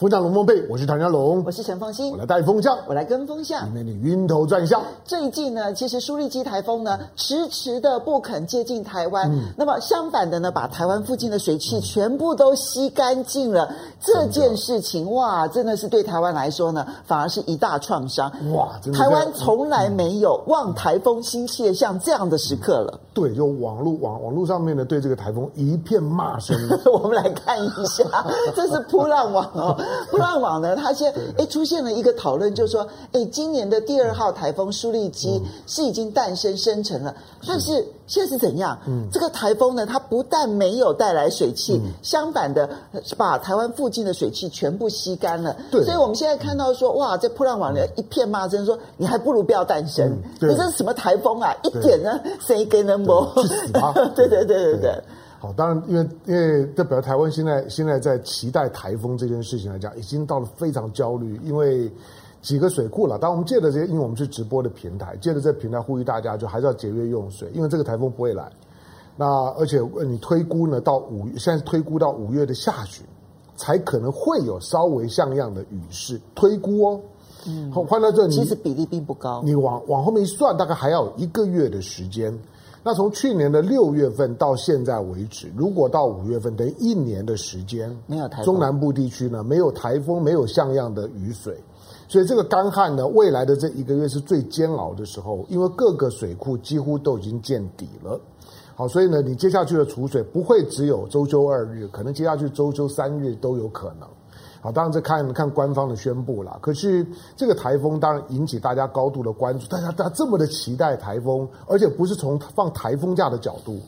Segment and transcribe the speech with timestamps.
[0.00, 4.80] 风向龙凤配，我是唐家龙，我是陈凤欣，我来带风向，我来跟风向，里面你晕头转向。
[5.04, 13.66] 最近呢，其实舒力基台风呢，迟迟的不肯接近台湾，嗯、那么相反的呢，把台湾附近的水汽全部都吸干净了。
[13.66, 18.32] 嗯、这件事情哇，真的是对台湾来说呢，反而是一大创伤。
[18.54, 22.98] 哇，真的台湾从来没有望台风心切像这样的时刻了。
[23.12, 26.56] 对，就网络网网络上面呢，对这个台风一片骂声。
[26.90, 28.04] 我们来看一下，
[28.56, 29.76] 这是扑浪网哦。
[30.10, 37.14] 噗浪网呢，它现在哎出现了一个讨论，就是说，哎，今年的第二号台风苏力基是已经诞生生成了，
[37.46, 38.78] 但是现在是怎样？
[38.86, 42.68] 嗯，这个台风呢，它不但没有带来水汽，相反的
[43.16, 45.56] 把台湾附近的水汽全部吸干了。
[45.70, 50.16] 对，所以我们现在看到说，哇，这破浪网的一片骂声，说你还不如不要诞生。
[50.40, 51.54] 你这是什么台风啊？
[51.62, 53.32] 一点呢，谁给能摸？
[53.42, 53.92] 去死吧！
[54.14, 55.02] 对对对对对。
[55.42, 61.40] 好，当然，因为因为代表台湾现在现在在期待台风这件事情来讲，已经到了非常焦虑。
[61.42, 61.90] 因为
[62.42, 68.52] 几个水库了，当我们借着这些，因为我们是直播的平台，借着这个平台呼吁大家，就还是要节约用水，因为这个台风不会来。
[69.16, 73.02] 那而且你推估呢，到五月，现在推估到五月的下旬，
[73.56, 76.20] 才可能会有稍微像样的雨势。
[76.34, 77.00] 推估哦，
[77.46, 79.40] 嗯，换到这里，其实比例并不高。
[79.42, 82.38] 你往往后面一算，大概还要一个月的时间。
[82.82, 91.54] 那从去年的六月份到现在为止，如果到五月份，等于一年的时间，没有台风，中南部地区呢，没有台风，没有像样的雨水，
[92.08, 98.18] 所以这个干旱呢，未来的这一个月是最煎熬的时候，因为各个水库几乎都已经见底了。
[98.74, 104.08] 好，所以呢，你接下去的储水不会只有周休二日，可能接下去周休三日都有可能。
[104.62, 106.58] 好，当然这看看官方的宣布啦。
[106.60, 113.80] 可是这个台风当然引起大家高度的关注，大家大家这么的期待台风，而且不是从放台风假的角度，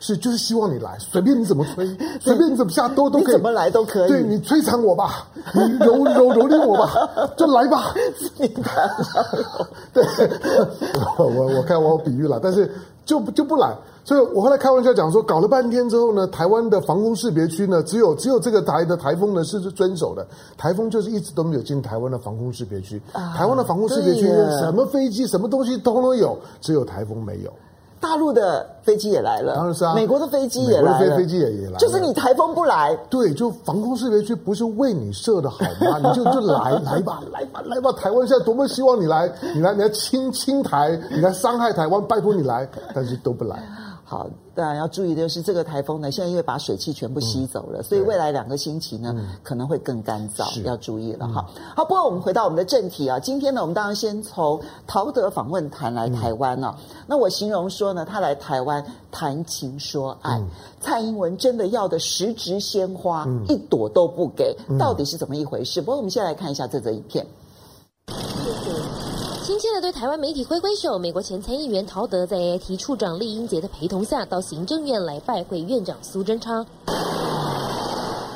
[0.00, 1.86] 是就是希望你来，随便你怎么吹，
[2.20, 4.08] 随便你怎么下都都可以，怎么来都可以。
[4.08, 6.94] 对，你摧残我吧，你蹂蹂蹂躏我吧，
[7.36, 7.92] 就来吧。
[9.92, 10.04] 对，
[11.18, 12.70] 我我看我比喻了，但是
[13.04, 13.76] 就就不来。
[14.02, 20.26] 所以我后来开玩笑讲说，搞了半天之后呢，台湾的防空识别区呢，只有只有这个台的台风呢是遵守的，
[20.58, 23.00] 台风就是一直都没有进台湾的防空识别区。
[23.12, 24.26] 啊、台湾的防空识别区
[24.60, 27.52] 什么飞机、什么东西都都有，只有台风没有。
[28.04, 35.98] 大陆的飞机也来了，当然是啊，美国的飞机也来了，飞飞机也也来了，就是你台风不来，对，就防空识别区不是为你设的好吗？
[36.04, 43.56] 你就就来来吧， 来吧，来吧，台湾现在多么希望你来，你来，你来侵侵台，你来伤害台湾，拜托你来，但是都不来。
[44.06, 51.46] 好，当然要注意的就是这个台风呢，现在因为把水汽全部吸走了，嗯、所以未来两个星期呢、嗯、可能会更干燥，是要注意了哈。
[51.56, 56.76] 嗯、好，不过我们回到我们的正题啊，今天呢，我们当然先从陶德访问团来台湾啊。
[56.78, 60.48] 嗯、那我形容说呢，他来台湾谈情说爱，嗯、
[60.80, 65.80] 蔡英文真的要的十枝鲜花、嗯、一朵都不给，到底是怎么一回事？
[65.80, 67.26] 嗯、不过我们先来看一下这则影片。
[69.44, 70.98] 亲切的对台湾媒体挥挥手。
[70.98, 76.66] 美国前参议员陶德在 AIT 处长厉英杰的陪同下，到行政院来拜会院长苏贞昌。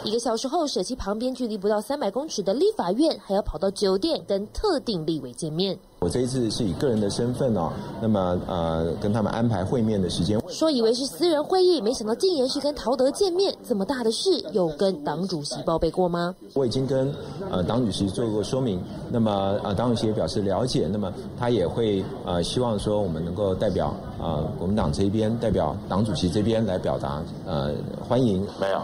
[0.05, 5.79] 一个小时后，舍弃旁边距离不到三百公尺的立法院，还要跑到酒店跟特定立委见面。
[6.01, 10.41] 我这一次是以个人的身份哦，那么呃跟他们安排会面的时间。
[10.49, 13.53] 说以为是私人会议，没想到竟然是跟陶德见面。
[13.67, 16.35] 这么大的事，有跟党主席报备过吗？
[16.55, 17.13] 我已经跟
[17.51, 27.73] 呃党主席做过说明，那么呃党主席也表示了解，那么他也会呃希望说我们能够代表呃国民党这一边，代表党主席这边来表达呃
[28.09, 28.47] 欢迎。
[28.61, 28.81] 没有。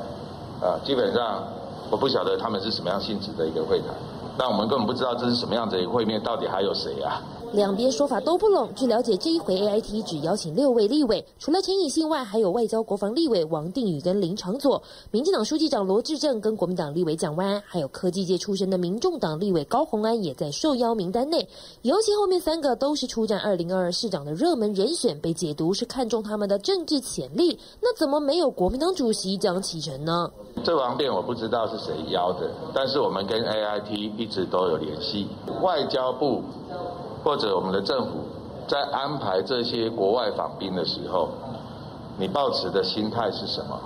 [0.61, 1.45] 呃，基本上
[1.91, 3.89] 我不晓得他们是什么样性质的一个会谈，
[4.37, 7.23] 但我们根本不知道这是什么样子的一个会面，到底还有谁啊？
[7.55, 8.69] 两边说法都不拢。
[8.75, 14.83] 据了解，这一回 AIT 只邀请六位立委，除了陈以信外，还有外交国防立委王定宇跟林长佐，
[15.13, 21.49] 民进党书记长罗志正跟国民党立委蒋万安，还有科技界出身的民众党立委高虹安也在受邀名单内。
[21.83, 27.57] 尤其后面三个都是出战二零二二市长的热门人选，被解读是看中他们的政治潜力。
[27.81, 30.29] 那怎么没有国民党主席蒋启臣呢？
[30.65, 35.29] 这方面我不知道是谁邀的，但是我们跟 AIT 一直都有联系，
[35.63, 36.43] 外交部。
[37.25, 38.19] 或者我们的政府
[38.69, 41.31] 在安排这些国外访宾的时候，
[42.19, 43.81] 你抱持的心态是什么？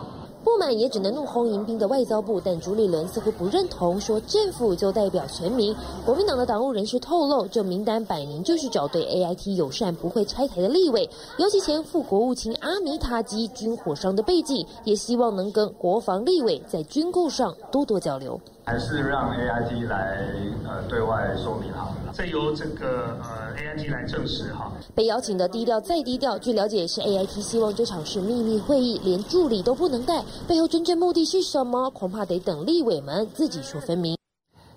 [0.45, 5.75] 不满也只能怒轰迎宾的外交部，但朱立伦似乎不认同，说政府就代表全民。
[6.07, 11.09] 国民党的党务人士透露，这名单摆明就是找对 AIT 友善、不会拆台的立委，
[11.39, 18.41] 尤其前副国务卿阿米塔基军火商的背景，也希望能跟国防立委在军购上多多交流。
[18.69, 20.29] 还是让 AIT 来
[20.67, 21.95] 呃对外说明好？
[22.13, 24.71] 再由这个呃 AIT 来证实哈。
[24.95, 30.23] 被邀请的低调再低调，据了解是 AIT 希望这场是秘密会议，连助理都不能带。
[30.47, 31.89] 背后真正目的是什么？
[31.93, 34.15] 恐怕得等立委们自己说分明。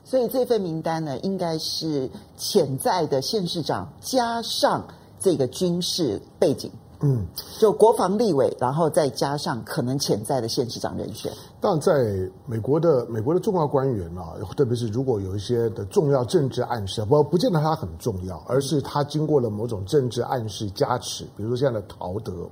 [0.05, 4.88] 所以这份名单呢，应该是潜在的县市长加上
[5.19, 6.71] 这个军事背景。
[7.01, 7.25] 嗯，
[7.59, 11.31] 就国防立委，然后再加上可能潜在的县市长人选。
[11.59, 21.24] 但在美国的美国的重要官员啊，特别是如果有一些的重要政治暗示，不不见得他很重要，而是他经过了某种政治暗示加持。
[21.36, 22.48] 比如说现在的陶德，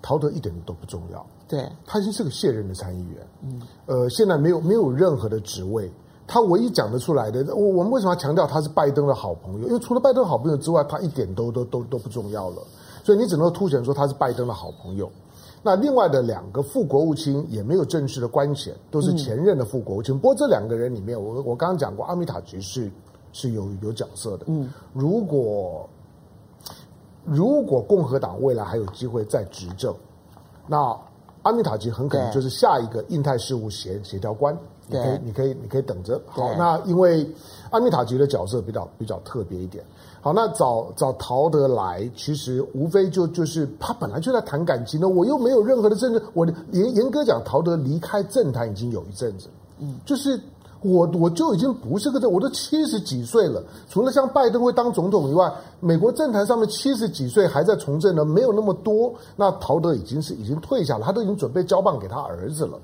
[0.00, 3.26] 陶德一点都不重要，对，他已经是个卸任的参议员。
[3.42, 5.92] 嗯，呃，现在没有没有任何的职位，
[6.28, 9.66] 他唯一讲得出来的，我我们为什么要强调他是拜登的好朋友？
[9.66, 12.62] 因为除了拜登好朋友之外，他一点都都都都不重要了。
[13.02, 15.10] 所以你只能凸显说他是拜登的好朋友。
[15.62, 20.14] 那另外的两个副国务卿也没有正式的官衔，都是前任的副国务卿。
[20.14, 22.90] 嗯、不过这两个人里面，我我刚刚讲过，阿米塔吉是
[23.32, 24.46] 是有有角色的。
[24.48, 25.86] 嗯，如果
[27.24, 29.94] 如果共和党未来还有机会再执政，
[30.66, 30.96] 那
[31.42, 34.56] 阿米塔吉很可能就是下一个印太事务协协调官。
[34.90, 36.20] 你可以你可以你可以等着。
[36.26, 37.28] 好，那因为
[37.70, 39.84] 阿米塔吉的角色比较比较特别一点。
[40.22, 46.22] 好，那找找陶德来，其实无非就就是他本来就在谈感情呢，我又没有任何的政治。
[46.34, 49.48] 我严严格讲，陶德离开政坛已经有一阵子，
[49.78, 50.38] 嗯，就是
[50.82, 55.50] 我我就已经不是个政，我都七十几岁了，除了像拜登会当总统以外，
[55.80, 59.14] 美国政坛上面七十几岁还在从政的没有那么多。
[59.36, 62.78] 那陶德已经是已经退下了，他都已经准备交棒给他儿子了。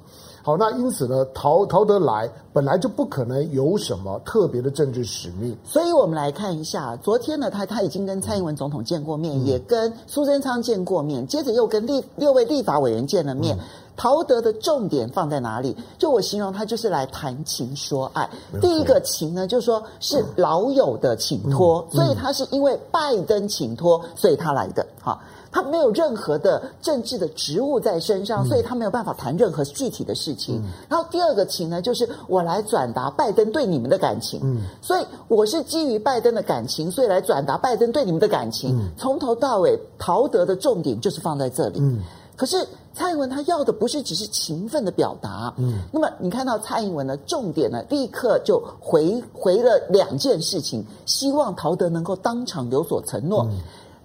[0.46, 13.56] 好，那因此呢，陶陶德来本来就不可能有什么特别的政治使命，所以我们来看一下，昨天呢，他他已经跟蔡英文总统见过面，嗯、也跟苏贞昌见过面，接着又跟立六位立法委员见了面。
[13.56, 13.60] 嗯、
[13.96, 15.76] 陶德的重点放在哪里？
[15.98, 18.31] 就我形容他就是来谈情说爱。
[18.52, 24.87] 嗯、第一个情呢，就是说是老友的请托，嗯、所以他是因为拜登请托，所以他来的。
[25.02, 25.20] 哈。
[25.56, 30.56] 他没有任何的政治的职务在身上，所以他没有办法谈任何具体的事情。
[30.56, 34.38] 嗯、然后第二个情呢，就是我来转达拜登对你们的感情。
[34.43, 38.79] 嗯，所以我是基于拜登的感情，所以来转达拜登对你们的感情。
[38.79, 41.79] 嗯、从头到尾，陶德的重点就是放在这里。
[41.81, 42.03] 嗯，
[42.37, 42.62] 可是
[42.93, 45.55] 蔡英文他要的不是只是勤奋的表达。
[45.56, 53.47] 嗯，那么你看到蔡英文的重点呢，立刻就回回了两件事情，希望陶德能够当场有所承诺。
[53.50, 53.58] 嗯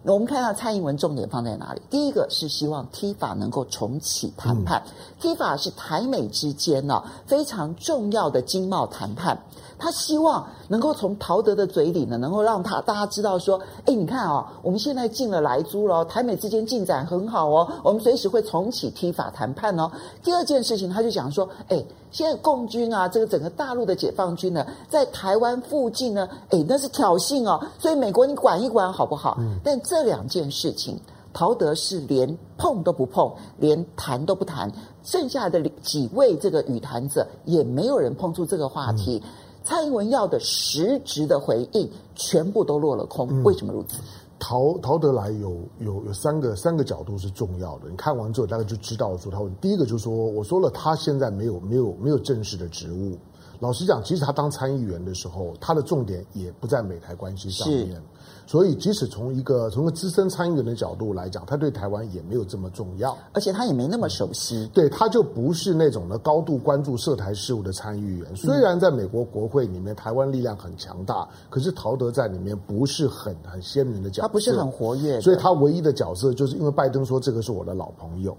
[0.03, 1.81] 我们看到蔡英文重点放在哪里？
[1.89, 4.81] 第一个是希望 TIFA 能够重启谈判。
[4.85, 9.37] 嗯、TIFA 是台美之间呢非常重要的经贸谈判。
[9.81, 19.91] 他希望能够从陶德的嘴里呢，能够让他大家知道说，哎，你看哦，我们现在进了莱猪了，台美之间进展很好哦，我们随时会重启 TIFA 谈判哦。
[20.23, 29.35] 第二件事情，他就讲说，哎，现在共军啊，这个整个大陆的解放军呢，在台湾附近呢，哎，那是挑衅哦，所以美国你管一管好不好？
[29.39, 29.57] 嗯。
[29.63, 30.99] 但这两件事情，
[31.33, 34.71] 陶德是连碰都不碰，连谈都不谈，
[35.03, 39.19] 剩下的几位这个语谈者也没有人碰触这个话题。
[39.25, 39.29] 嗯
[39.63, 43.27] 蔡英文要的实质的回应，全部都落了空。
[43.29, 43.97] 嗯、为什么如此？
[44.39, 47.89] 陶陶德来有有有三个三个角度是重要的。
[47.89, 53.15] 你看完之后，大概就知道说他问第一个就是说，我说了，他现在没有没有没有正式的职务。
[53.59, 58.01] 老实讲，即使他当参议员的时候，他的重点也不在美台关系上面。
[58.45, 64.69] 所以，即使从一个从个资深参议员的角度来讲，他对台湾也没有这么重要，而且他也没那么熟悉。
[64.73, 68.35] 对，他就不是那种呢高度关注涉台事务的参议员。
[68.35, 78.35] 虽然在美国国会里面，台湾力量很强大，可是陶德在里面不是很很鲜明的角色，他不是很活跃，所以他唯一的角色就是因为拜登说这个是我的老朋友。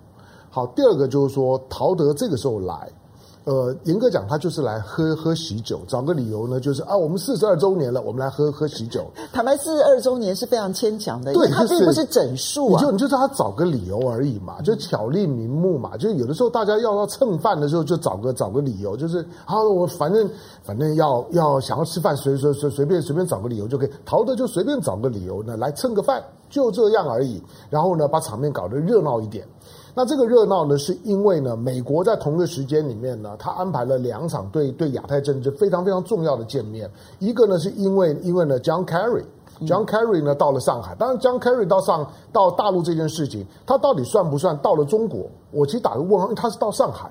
[0.50, 2.90] 好，第二个就是说陶德这个时候来。
[3.44, 9.10] 呃，严格讲，他就是来喝喝喜酒，找个理由呢，就是啊，我们四十二周年了，我们来喝喝喜酒。
[9.32, 20.30] 坦白，四十二周年是非常牵强的，对，他并不是整数啊，你就你就让他找个理由而已嘛，就巧立名目嘛，就有的时候大家要要蹭饭的时候，就找个找个理由，就是啊，我反正
[20.62, 29.44] 反正要要想要吃饭，随随随随便随便找个理由就可以，陶德就随便找个理由呢来蹭个饭，就这样而已，然后呢，把场面搞得热闹一点。
[29.94, 36.90] 那这个热闹呢，是因为呢，美国在同个时间里面呢，他安排了两场对对亚太政治非常非常重要的见面。
[37.18, 39.24] 一个呢，是因为因为呢，John Kerry
[39.60, 45.26] John Kerry 呢到了上海，当然 John Kerry 到上到大陆这件事情，他到底算不算到了中国？
[45.52, 47.10] 我其实打个问号，因为他是到上海。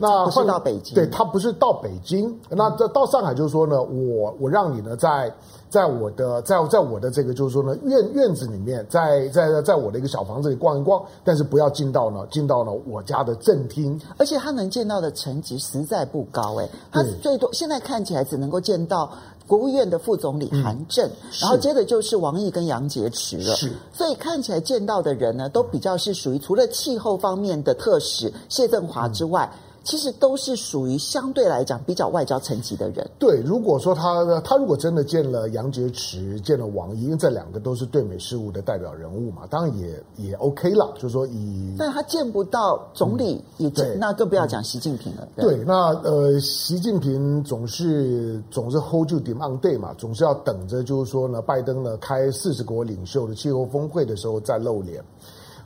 [0.00, 2.36] 那不是到北京，对，他不是到北京。
[2.50, 5.32] 那这到上海就是说呢，我我让你呢在
[5.68, 14.00] 在我的在在我的这个就是说呢院院子里面，在在在我的一个小房子里逛一逛，但是不要进到呢进到呢我家的正厅。
[14.16, 19.10] 而且他能见到的层级实在不高哎，他最多现在看起来只能够见到
[19.48, 23.54] 国务院的副总理韩正，嗯、然后接着就是王毅跟杨洁篪了。
[23.56, 29.48] 是，所以看起来见到的人呢，都比较是属于除了气候方面的特使谢振华之外。
[29.52, 33.08] 嗯其实都是属于相对来讲比较外交层级的人。
[33.18, 40.92] 对，如果说他他如果真的见了杨洁篪，见了王毅，因为这两个都是对美事务的代表人物嘛，当然也也 OK 了。
[40.96, 45.26] 就是说以，但他见不到总理，也见、嗯、那更不要讲习近平了。
[45.34, 55.02] 对，对，那呃，习近平总是总是 hold 住 demand day 嘛，总是要等着，就是说呢，拜登呢开四十国领袖的气候峰会的时候再露脸。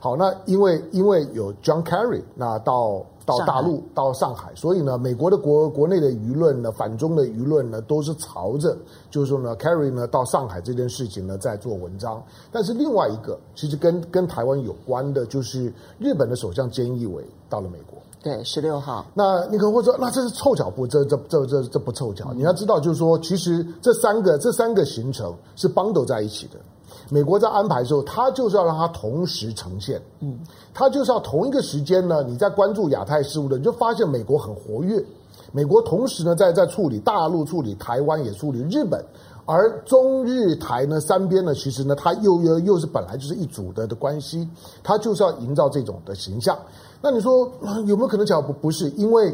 [0.03, 3.05] 好，那因为因为有 John Kerry，那到。
[3.25, 8.77] 到大陆，到上海，所以呢，美国的国国内的舆论呢，反中的舆论呢，都是朝着，
[9.09, 12.21] 就是说呢，Kerry 呢到上海这件事情呢，在做文章。
[12.51, 17.97] 但是另外一个，其实跟跟台湾有关的，就是日本的首相菅义伟到了美国。
[18.21, 19.05] 对，十六号。
[19.13, 20.85] 那你可能会说，那这是凑巧不？
[20.85, 22.33] 这这这这这不凑巧。
[22.33, 26.59] 你要知道，就是说，其实这三个这三个行程是 bundle 在一起的。
[27.13, 30.39] 美国在安排的时候，他就是要让它同时呈现，嗯，
[30.73, 34.99] 他就是要同一个时间呢，你在关注亚太事务的，你就发现美国很活跃。
[35.51, 38.99] 美国同时呢，在在处理大陆、处理台湾，也处理日本，
[39.45, 44.49] 而中日台呢三边呢，其实呢，它又又又是本来就是一组的的关系，
[44.81, 46.57] 他就是要营造这种的形象。
[46.99, 47.47] 那你说
[47.85, 48.89] 有没有可能讲不不是？
[48.91, 49.31] 因为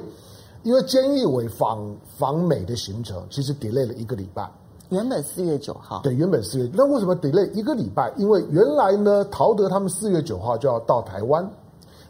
[0.63, 4.51] 因为菅义伟访访美的行程其实 delay 了一个礼拜。
[4.89, 8.11] 原本四月九号，对，原本四月，那为什么 delay 一个礼拜？
[8.17, 11.47] 因为原来呢，陶德他们四月九号就要到台湾，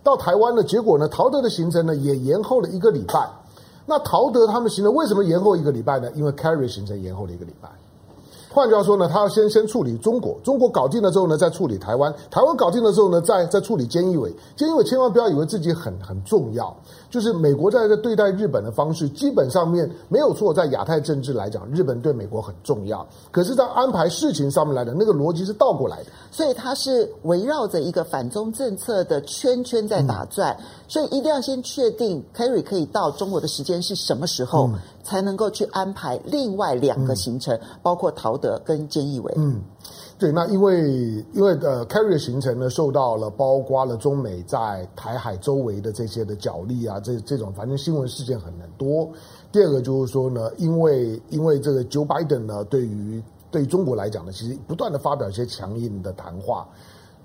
[0.02, 3.30] 到台湾呢，结果呢，陶德的行程呢也延后了一个礼拜。
[3.86, 6.10] 那陶德他们行程为什么延后一个礼拜呢？
[6.16, 7.68] 因为 carry 行程延后了一个礼拜。
[8.52, 14.34] 换句话说呢，他要先先处理中国，中国搞定了之后呢，再处理台湾，台湾搞定了之后呢，再再处理菅义伟。
[14.58, 16.76] 菅义伟千万不要以为自己很很重要，
[17.12, 20.52] 就是美国在这对待日本的方式，基本上面没有错。
[20.52, 26.10] 在亚太政治来讲，日本对美国很重要，可是，在安排事情上面来讲，那个逻辑是倒过来的。
[26.32, 34.68] 所以他是围绕着一个反中政策的圈圈在打转，嗯、所以一定要先确定 Kerry 可以到中国的时间是什么时候。
[34.68, 39.34] 嗯才能够去安排另外两个行程，嗯、包括陶德跟菅义伟。
[39.38, 39.62] 嗯，
[40.18, 40.90] 对，那因为
[41.34, 49.10] 因为呃，Carry 的行程呢，受到了包括了中美在台海周围的这些的角力啊，这这种反正新闻事件很很多。
[49.52, 56.68] 第二个就是说呢，因为因为这个 Joe Biden 呢，对于对于中国来讲呢，其实不断的发表一些强硬的谈话。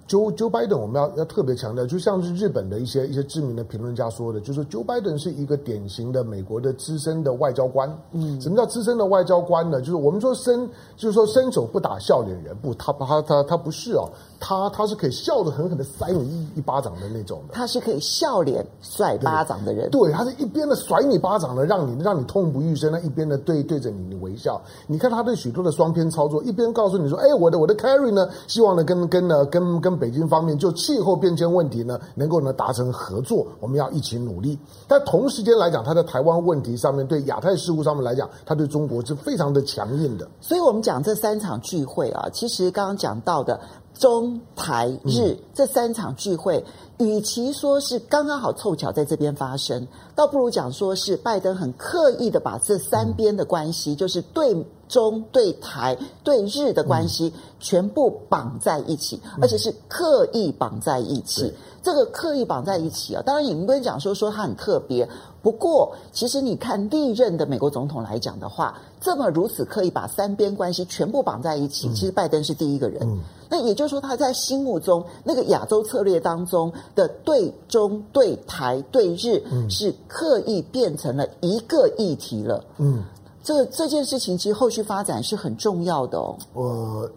[0.07, 7.89] Joe Joe Biden，我们要要特别强调，就像是日本的一些一些知名的评论家说的，就是 Joe Biden 是一个典型的美国的资深的外交官。
[8.13, 9.81] 嗯，什么叫资深的外交官呢？
[9.81, 17.55] 就是我们说伸，就是说伸手不打笑脸人，不，他他他他不是哦，他他是可以笑得狠狠的塞你一一巴掌的那种的。
[17.55, 19.89] 他是可以笑脸甩巴掌的人。
[19.91, 24.61] 对，他是一边的甩你巴掌的，让你让你痛不欲生，那一边的对对着你你微笑。
[24.87, 29.95] 你看他对许多的双边操作，一边告诉你说，哎，我的我的 carry 呢，希望呢跟跟呢跟跟。
[29.95, 34.59] 跟北京方面就气候变迁问题呢，能够呢达成合作，我们要一起努力。
[34.89, 40.27] 但同时间来讲，他在台湾问题上面，对亚太事务上面来讲，他对中国是非常的强硬的。
[40.41, 43.61] 所以，我们讲这三场聚会啊，其实刚刚讲到的
[43.99, 46.65] 中台日、嗯、这三场聚会，
[46.99, 54.65] 与其说是刚刚好凑巧在这边发生，倒不如讲说是拜登很刻意的把这三边的关系，嗯、就是对。
[54.87, 61.47] 中对台对日的关系全部绑在一起，嗯、而且是刻意绑在一起。
[61.47, 65.09] 嗯、这个刻意绑在一起啊，当然也不能讲说说它很特别。
[65.45, 73.03] 不过，其实你看历任的美国总统来讲的话，这么如此刻意把三边关系全部绑在一起，嗯、其实拜登是第一个人。
[73.03, 73.21] 嗯、
[73.51, 82.65] 那也就是说，他在心目中那个亚洲策略当中的对中对台对日，是刻意变成了一个议题了。
[82.79, 83.05] 嗯。
[83.43, 86.35] 这这件事情其实后续发展是很重要的哦。
[86.55, 87.11] 呃，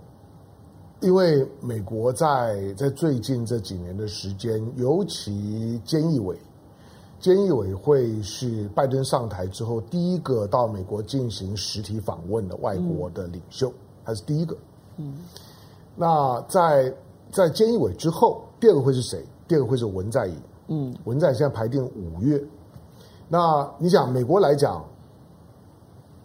[0.99, 6.37] 因为美国在在最近这几年的时间，尤其菅义伟，
[7.21, 13.71] 菅义伟会是拜登上台之后第一个到美国进行实体访问的外国的领袖，
[14.05, 14.55] 他、是第一个。
[14.97, 15.17] 嗯。
[15.95, 16.93] 那在
[17.31, 19.25] 在菅义伟之后，第二个会是谁？
[19.47, 20.35] 第二个会是文在寅。
[20.67, 20.95] 嗯。
[21.05, 22.41] 文在寅现在排定五月。
[23.27, 24.83] 那你想，美国来讲。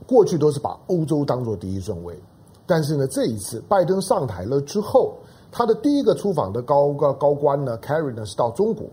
[0.05, 2.21] 过去都是把欧洲当做第一顺位，
[2.67, 5.15] 但是呢，这一次拜登上台了之后，
[5.51, 8.85] 他的第一个出访的高高高官呢，Carry 呢是到中国。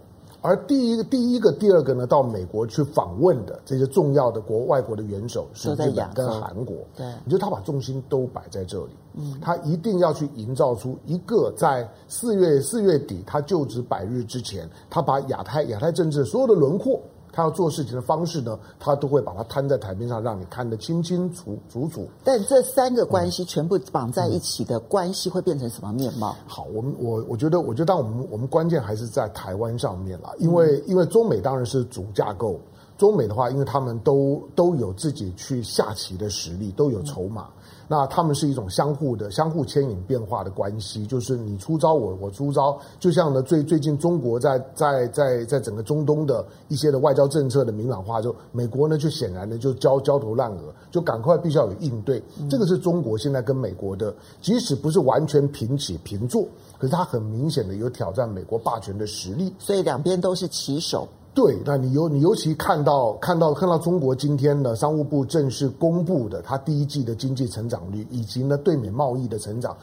[0.41, 6.77] 而第一个、第一个、第二个呢，到美国去访问的这些重要的国外国的元首是日本跟韩国。
[6.96, 17.00] 对，你觉得他把重心都摆在这里，嗯，他一定要去营造出一个在四月四月底他就职百日之前，他把亚太亚太政治所有的轮廓。
[17.31, 22.07] 他要做事情的方式呢，他都会把它摊在台面上，让你看得清清楚楚楚。
[22.24, 26.31] 但这三个关系全部绑在一起的关系会变成什么面貌？
[26.31, 32.59] 嗯、好，我们我我觉得，我觉得，当我们我们关键还是在台湾上面啦，因为因为中美当然是主架构，
[32.98, 37.43] 中美的话，因为他们都都有自己去下棋的实力，都有筹码。
[37.43, 37.59] 嗯
[37.91, 42.79] 那他们是一种相互的、相互牵引变化的关系，就是你出招我，我我出招。
[43.00, 52.22] 就像呢，最最近中国在在在在整个中东的一些的外交政策的明朗化，就美国呢就显然呢就焦焦头烂额，就赶快必须要有应对。
[52.48, 59.51] 这个是中国现在跟美国的，即使不是完全平起平坐，可是它很明显的有挑战美国霸权的实力。
[59.58, 61.08] 所以两边都是棋手。
[61.39, 69.74] 对，那你尤你尤其看到看到看到中国今天的商务部正式公布的它第一季的经济成长率，以及呢对美贸易的成长，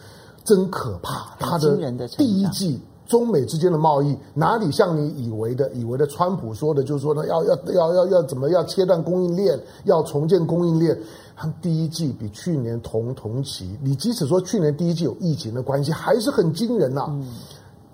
[0.44, 1.34] 真可怕！
[1.38, 1.74] 它的
[2.08, 10.94] 第一季中美之间的贸易哪里像你以为的以为的川普说的，就是说呢要要要要要怎么要切断供应链，要重建供应链，
[11.34, 17.06] 它第一季比去年同同期，你即使说去年第一季有疫情的关系，还是很惊人呐、啊。
[17.12, 17.26] 嗯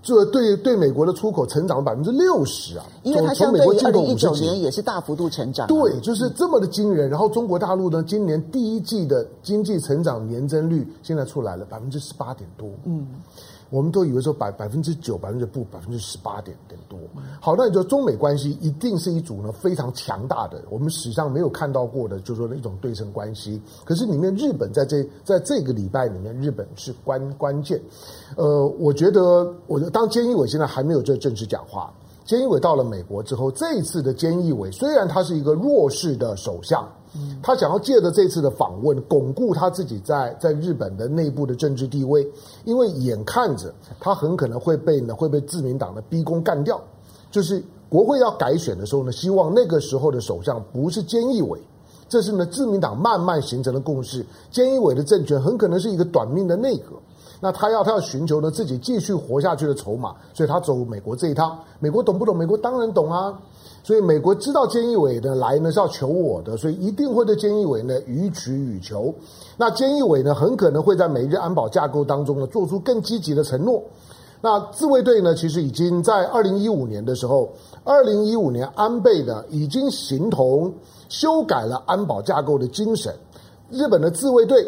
[0.03, 2.85] 这对对美国的出口成长了百分之六十啊！
[3.05, 5.69] 因为它相对于二零一九年也是大幅度成长。
[5.69, 7.09] 对，就是这么的惊人。
[7.09, 12.69] 然后中国大陆呢，今年第一季的经济成长年增率现在出来了百分之十八点多。
[12.85, 13.07] 嗯。
[13.73, 16.99] 我们都以为说百百分之九、百分之不、百分之十八点点多。
[17.41, 23.59] 好，那你说中美关系一定是一组呢非常强大的，我们史上没有看到过的，就是说的一种对称关系。
[23.87, 27.81] 可是里面日本在这在这个礼拜里面，日本是关关键。
[28.37, 31.91] 呃，我觉得，我当菅义伟现在还没有这正式讲话。
[32.27, 36.87] 菅义伟到了美国之后，这一次的菅义伟虽然他是一个弱势的首相。
[37.43, 42.27] 他想要借着这次的访问，巩固他自己在在日本的内部的政治地位，
[42.65, 46.81] 因为眼看着他很可能会被呢会被自民党的逼宫干掉，
[47.31, 51.61] 就是国会要改选的时候呢，希望那个时候的首相不是菅义伟，
[52.09, 54.25] 这是呢自民党慢慢形成的共识。
[54.51, 56.97] 菅义伟的政权很可能是一个短命的内阁，
[57.45, 61.59] 那他要他要寻求呢自己继续活下去的筹码，所以他走美国这一趟。
[61.81, 62.37] 美国懂不懂？
[62.37, 63.37] 美国当然懂啊。
[63.83, 69.13] 所以美国知道菅义伟的来呢是要求我的，所以一定会对菅义伟呢予取予求。
[69.57, 73.83] 那菅义伟呢很可能会在美日安保架构当中呢做出更积极的承诺。
[74.41, 77.49] 那自卫队呢其实已经在二零一五年的时候，
[77.83, 80.73] 二零一五年安倍呢已经形同
[81.09, 83.13] 修改了安保架构的精神。
[83.69, 84.65] 日本的自卫队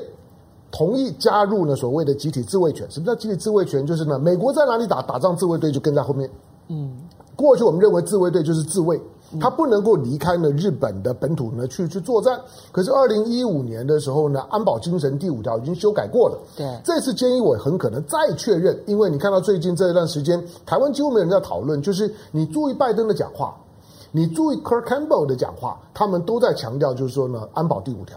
[0.77, 2.85] 同意加入呢所谓的集体自卫权。
[2.91, 3.87] 什么叫集体自卫权？
[3.87, 6.29] 就是呢美国在哪里打打仗，自卫队就跟在后面。
[6.69, 6.99] 嗯。
[7.37, 9.01] 过去我们认为自卫队就是自卫，
[9.41, 12.41] 他不能够离开呢日本的本土呢去去作战。
[12.71, 16.39] 可是二零一五年的时候呢，安保精神第五条已经修改过了。
[16.57, 23.53] 对，这次菅义伟很可能再确认，因为你看到最近这一段时间，台湾几乎没有人在讨论，就是你注意拜登的讲话，
[24.13, 28.17] 你注意 Kurt Campbell 的讲话，他们都在强调，就是说呢，安保第五条。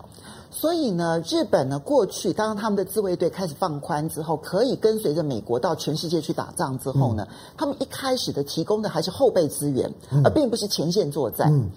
[0.60, 11.54] 所以呢，日本呢，过去当他们的自卫队开始放宽之后，可以跟随着美国到全世界去打仗之后呢，嗯、他们一开始的提供的还是后备资源，嗯、而并不是前线作战。
[11.54, 11.70] 嗯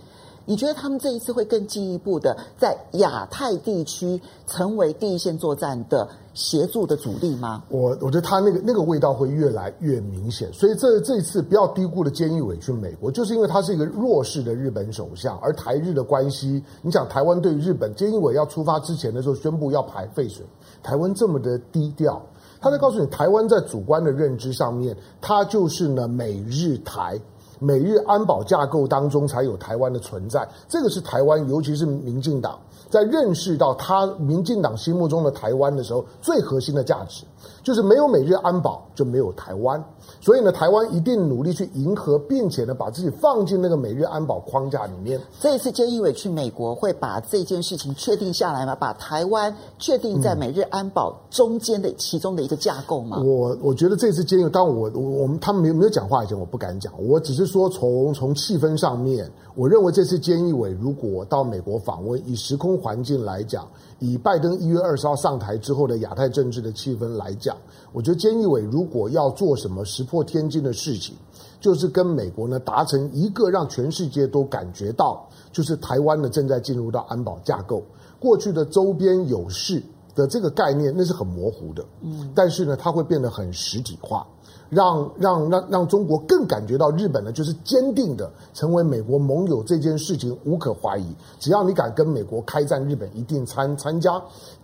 [0.47, 7.63] 你觉得他们这一次会更进一步的在亚太地区成为第一线作战的协助的主力吗？
[7.69, 20.45] 我我觉得他那个那个味道会越来越明显，所以这这一次不要低估了菅义伟去美国，就是因为他是一个弱势的日本首相，而台日的关系，你想台湾对日本，菅义伟要出发之前的时候宣布要排废水，
[20.83, 22.21] 台湾这么的低调，
[22.61, 27.21] 他在告诉你，台湾在主观的认知上面，他就是呢美日台。
[27.61, 37.25] 美日安保架构当中才有台湾的存在，这个是台湾，尤其是民进党在认识到他民进党心目中的台湾的时候，最核心的价值。
[37.63, 39.83] 就是没有美日安保就没有台湾。
[40.21, 45.21] 所以呢，台湾一定努力去迎合，并且呢，把自己放进那个美日安保框架里面。
[45.41, 48.75] 这一次菅义伟去美国，会把这件事情确定下来吗？
[48.75, 53.19] 把台湾确定在美日安保中间的其中的一个架构吗？
[53.21, 56.93] 嗯、我我觉得这次菅义伟，当我我我们他们没有没有讲话以前，我不敢讲。
[57.03, 63.67] 我只是说从从气氛上面，我认为这次菅义伟如果到美国访问，以时空环境来讲，
[64.01, 67.57] 以拜登一月二十号上台之后的亚太政治的气氛来讲，
[67.93, 71.15] 我觉得菅义伟如果要做什么石破天惊的事情，
[71.61, 77.83] 就是跟美国呢达成一个让全世界都感觉到，就是台湾呢正在进入到安保架构，
[78.19, 79.83] 过去的周边有事
[80.15, 81.85] 的这个概念，那是很模糊的。
[82.01, 84.27] 嗯，但是呢，它会变得很实体化。
[84.71, 91.07] 让让让让中国更感觉到日本呢，就是坚定的成为美国盟友这件事情无可怀疑。
[91.41, 94.13] 只要你敢跟美国开战，日本一定参参加。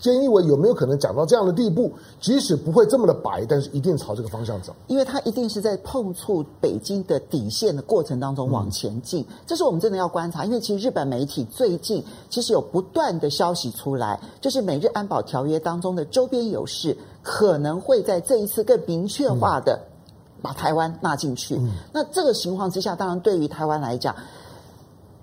[0.01, 1.93] 菅义伟有没有可能讲到这样的地步？
[2.21, 4.73] 即使不会这么的白，但是一定朝这个方向走。
[4.87, 9.23] 因为他一定是在碰触北京的底线的过程当中往前进。
[9.23, 10.45] 嗯、这是我们真的要观察。
[10.45, 19.73] 因为其实日本媒体最近其实有不断的消息出来，就是美日安保条约当中的周边有事可能会在这一次更明确化的。
[19.73, 19.96] 嗯
[20.43, 24.15] 把台湾纳进去，嗯、那这个情况之下，当然对于台湾来讲，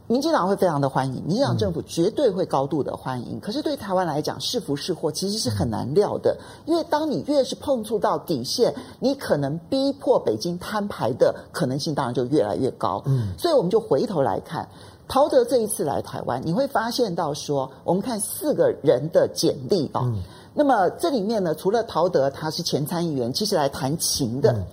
[0.08, 3.38] 民进党会非常的欢迎，民进党政府绝对会高度的欢迎。
[3.38, 6.38] 嗯、可是对台湾来讲，是福是祸，其实是很难料的。
[6.66, 13.02] 因为当你越是碰触到底线，你可能逼迫北京摊牌的可能性，当然就越来越高。
[13.06, 14.68] 嗯，所以我们就回头来看，
[15.08, 20.22] 陶德这一次来台湾，你会发现到说，我们看四个人的简历啊，嗯、
[20.54, 24.52] 那么这里面呢，除了陶德他是前参议员，其实来谈情的。
[24.52, 24.66] 嗯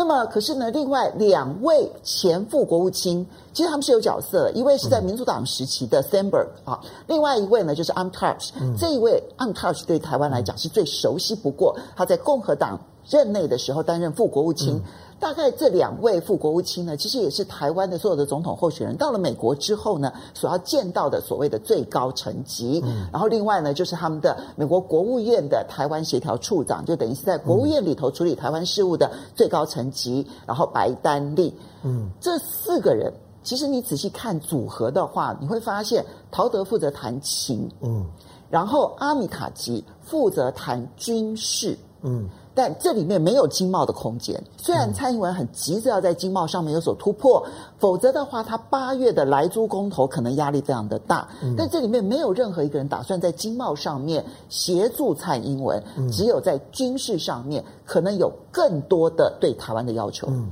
[0.00, 4.52] 那么，可是呢，另外两位前副国务卿，其实他们是有角色的。
[4.52, 8.74] 一位是在民主党时期的 Sandberg 啊，另外一位呢就是 Amtouch，、嗯。
[8.78, 14.80] 这一位 Untouch 对台湾来讲是最熟悉不过，他在共和党任内的时候担任副国务卿。
[15.20, 22.80] 大概这两位副国务卿呢，其实也是台湾的所有的总统候选人到了美国之后呢，所要见到的所谓的最高层级。
[22.86, 30.26] 嗯、然后另外呢，就是他们的美国国务院的台湾协调处长，就等于是在国务院里头处理台湾事务的最高层级。
[30.26, 38.06] 嗯、然后白丹利，嗯，这四个人，其实你仔细看组合的话，你会发现陶德负责谈情，嗯，
[38.48, 42.26] 然后阿米塔吉负责谈军事，嗯。
[42.54, 44.42] 但这里面没有经贸的空间。
[44.56, 51.28] 虽然蔡英文很急着要在经贸上面有所突破，嗯、否则的话，他八月的莱猪公投可能压力非常的大。
[51.42, 60.26] 嗯、但这里面没有任何一个人打算在经贸上面协助蔡英文，嗯、只有在军事上面可能有更多的对台湾的要求。
[60.30, 60.50] 嗯，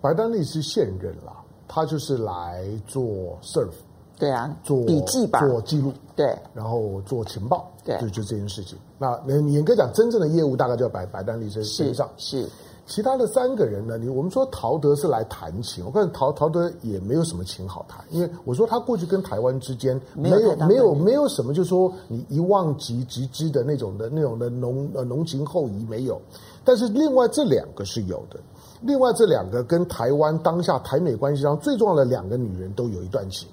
[0.00, 1.32] 白丹利是现任啦，
[1.66, 3.02] 他就是来做
[3.42, 3.72] serve。
[4.18, 8.76] 对啊，做笔记吧，做记录，对，然后做情报，对，就就这件事情。
[8.98, 9.16] 那
[9.48, 12.10] 严格讲，真正的业务大概就要摆白丹利身身上。
[12.16, 12.48] 是，是
[12.84, 13.96] 其他的三个人呢？
[13.96, 26.20] 你我们说陶德是来谈情，我看陶陶德也没有什么情好谈，因为我说他过去跟台湾之间没有没有没有，没有什么，就是说你一望即即知的那种的那种的浓呃浓情厚谊没有。
[26.64, 28.40] 但是另外这两个是有的，
[28.80, 33.48] 另外这两个跟台湾当下台美关系上最重要的两个女人都有一段情。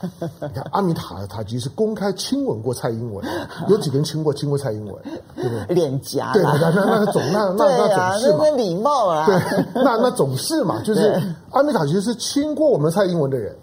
[0.00, 3.24] 你 看阿米塔塔吉是公开亲吻过蔡英文，
[3.68, 4.94] 有几个人亲过亲过蔡英文，
[5.36, 5.74] 对不对？
[5.74, 13.54] 脸颊，对，那那那总那那那总是嘛，那礼貌啊，对，那那总是嘛，就是阿米塔吉是亲过我们蔡英文的人，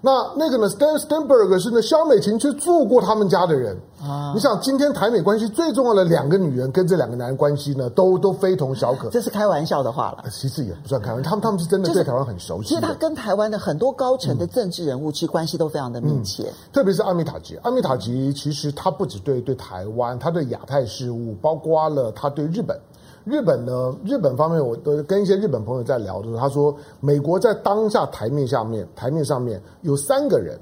[0.00, 3.76] 那那个呢，Stan Stanberg 是呢，萧美琴去住过他们家的人。
[3.98, 4.32] 啊！
[4.34, 9.08] 你想，今天台美关系最重要的两个女人跟这两个男人关系呢，都都非同小可。
[9.08, 12.68] 这是开玩笑的话了，其实也不算开玩笑，他们他们是真的对台湾很熟悉。
[12.68, 17.56] 其实他跟台湾的很多高层的政治人物其实关系都非常的密切，嗯、特别是阿米塔吉。
[17.62, 22.78] 阿米塔吉其实他不只对对台湾，他对亚太事务，包括了他对日本。
[23.24, 30.58] 日本呢，日本方面，我都跟一些日本朋友在聊的时候，他说，美国在当下台面下面，台面上面有三个人。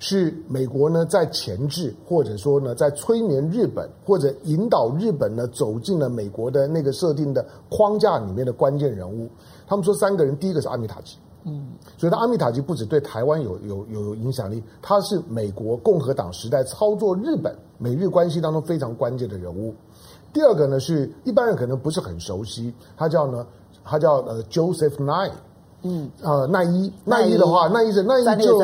[0.00, 9.28] 是美国呢，在前置或者说呢，在催眠日本，或者引导日本呢走进了美国的那个设定的框架里面的关键人物。
[9.66, 11.16] 他们说三个人，第一个是阿米塔吉，
[11.48, 19.74] 嗯，所以他阿米塔吉不止对台湾有有有影响力，他是美国共和党时代操作日本美日关系当中非常关键的人物。
[20.32, 23.46] 第二个呢，是一般人可能不是很熟悉，他叫呢，
[23.82, 25.32] 他叫呃 Joseph Nye。
[25.82, 28.60] 嗯，呃，奈伊，奈伊的话，奈伊是奈伊就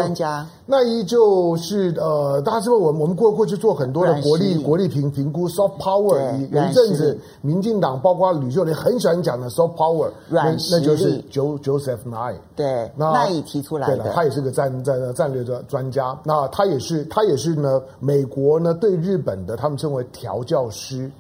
[0.67, 6.17] 奈伊就是呃，大家知道我我们过过去做很多的国力国力评评估，soft power，
[6.51, 21.11] 有一阵子民进党包括吕秀莲很喜欢讲的 soft power，那那就是 Joseph Nye，对，奈伊提出来的，对了，他也是个战战战略的专家，那他也是他也是呢，美国呢对日本的他们称为调教师。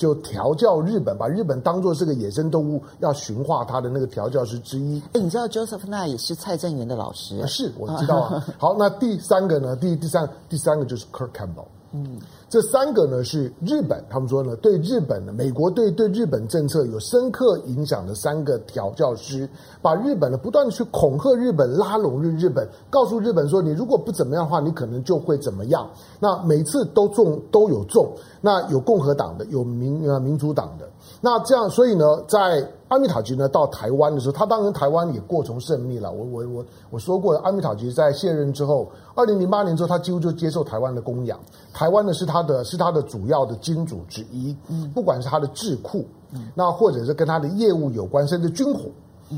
[0.00, 4.98] 就调教日本，把日本当作是个野生动物，要驯化它的那个调教师之一。
[5.12, 7.46] 哎，你知道 Joseph Nye 也是蔡正元的老师？
[7.46, 8.46] 是，我知道啊。
[8.56, 9.76] 好，那第三个呢？
[9.76, 11.66] 第第三第三个就是 Kirk Campbell。
[11.92, 12.18] 嗯。
[12.48, 19.48] 这三个呢是日本，他们说呢对日本的美国对对日本政策有深刻影响的三个调教师，
[19.80, 25.88] 把日本呢不断的去恐吓日本，拉拢日日本，告诉日本说你如果不怎么样的话，你可能就会怎么样。
[26.18, 30.88] 那每次都中都有中，那有共和党的，有民呃民主党的，
[31.20, 36.10] 那这样所以呢在阿米塔吉呢到台湾的时候，他当然台湾也过从甚密了。
[36.10, 41.38] 我我我我说过，阿米塔吉在卸任之后，二零零八年之后，他几乎就接受台湾的供养。
[41.72, 44.56] 台湾呢是他的是他的主要的金主之一，
[44.92, 48.90] 不管是他的智库，嗯，那或者是跟他的业务有关，甚至军火。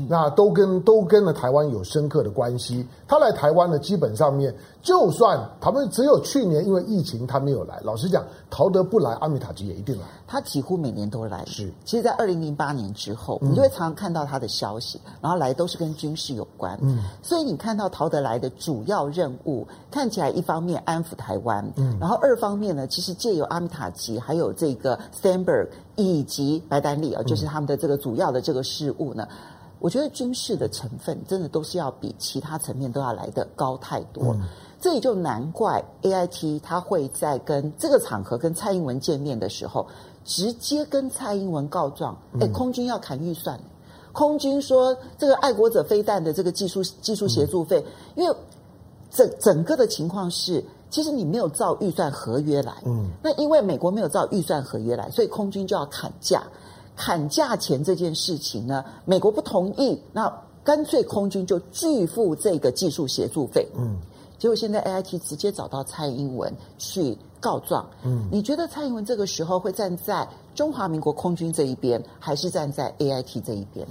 [0.09, 2.85] 那都跟都跟了台湾有深刻的关系。
[3.07, 7.79] 他来台湾呢，基本上面就算他们只有去年因为疫情他没有来。
[7.83, 10.03] 老实讲，陶德不来，阿米塔吉也一定来。
[10.27, 11.45] 他几乎每年都来。
[11.45, 16.77] 是，其实，在二零零八年之后，你就会常常看到他的消息，嗯、然后来都是跟军事有关。
[16.81, 29.27] 嗯，所以你看到陶德来的主要任务，看起来一方面安抚台湾，嗯，然后二方面呢，其实借由阿米塔吉还有这个 Steinberg 以及白丹利啊，就是他们的这个主要的这个事务呢。
[29.29, 29.37] 嗯
[29.83, 34.47] 我觉得军事的成分真的都是要比其他层面都要来得高太多，嗯、
[34.79, 39.85] 这也就难怪 AIT 他会在跟这个场合跟蔡英文见面的时候，
[40.23, 43.59] 直接跟蔡英文告状，哎、嗯，空军要砍预算，
[44.13, 48.33] 空军说这个爱国者飞弹的这个技术技术协助费，嗯、因为
[49.11, 56.41] 整整个的情况是，其实你没有照预算合约来，嗯，那因为美国没有照预算合约来，所以空军就要砍价。
[56.95, 60.31] 砍价钱这件事情呢，美国不同意，那
[60.63, 63.67] 干脆空军就拒付这个技术协助费。
[63.75, 63.97] 嗯，
[64.37, 67.85] 结果现在 AIT 直接找到蔡英文去告状。
[68.03, 73.87] 嗯，你觉得蔡英文这个时候会站在中华民国空军这一边，还是站在 AIT 这一边？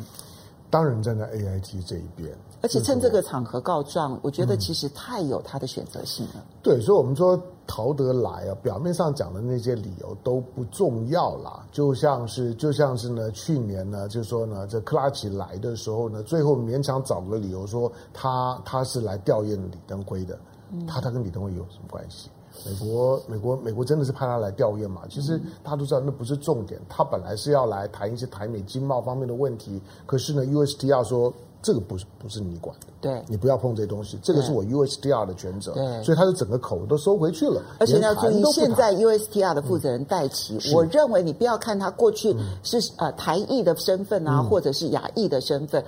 [0.70, 2.32] 当然站在 AIT 这一边。
[2.62, 6.44] 而且趁这个场合告状，我觉得其实太有他的选择性了。
[6.62, 7.38] 对，所以我们说。
[7.66, 20.38] 陶德来啊，表面上讲的那些理由都不重要啦，就像是就像是呢，去年呢，就说呢，这克拉奇来的时候呢，最后勉强找个理由说他他是来吊唁李登辉的，
[20.86, 22.28] 他他跟李登辉有什么关系？
[22.66, 25.02] 美国美国美国真的是派他来吊唁嘛？
[25.08, 31.32] 其实大家都知道那不是重点，他本来是要来谈一些台美经贸方面的问题，可是呢，USTR 说。
[31.62, 37.62] 这个不是不是你管的，对，你不要碰这些东西，这个是我 USDR 的权责，对，所以他的整个口都收回去了。
[37.78, 45.84] 而且要注意，现在 USDR 的负责人戴奇，嗯、我认为你不要看他过去是呃台裔的身份啊，嗯、或者是亚裔的身份，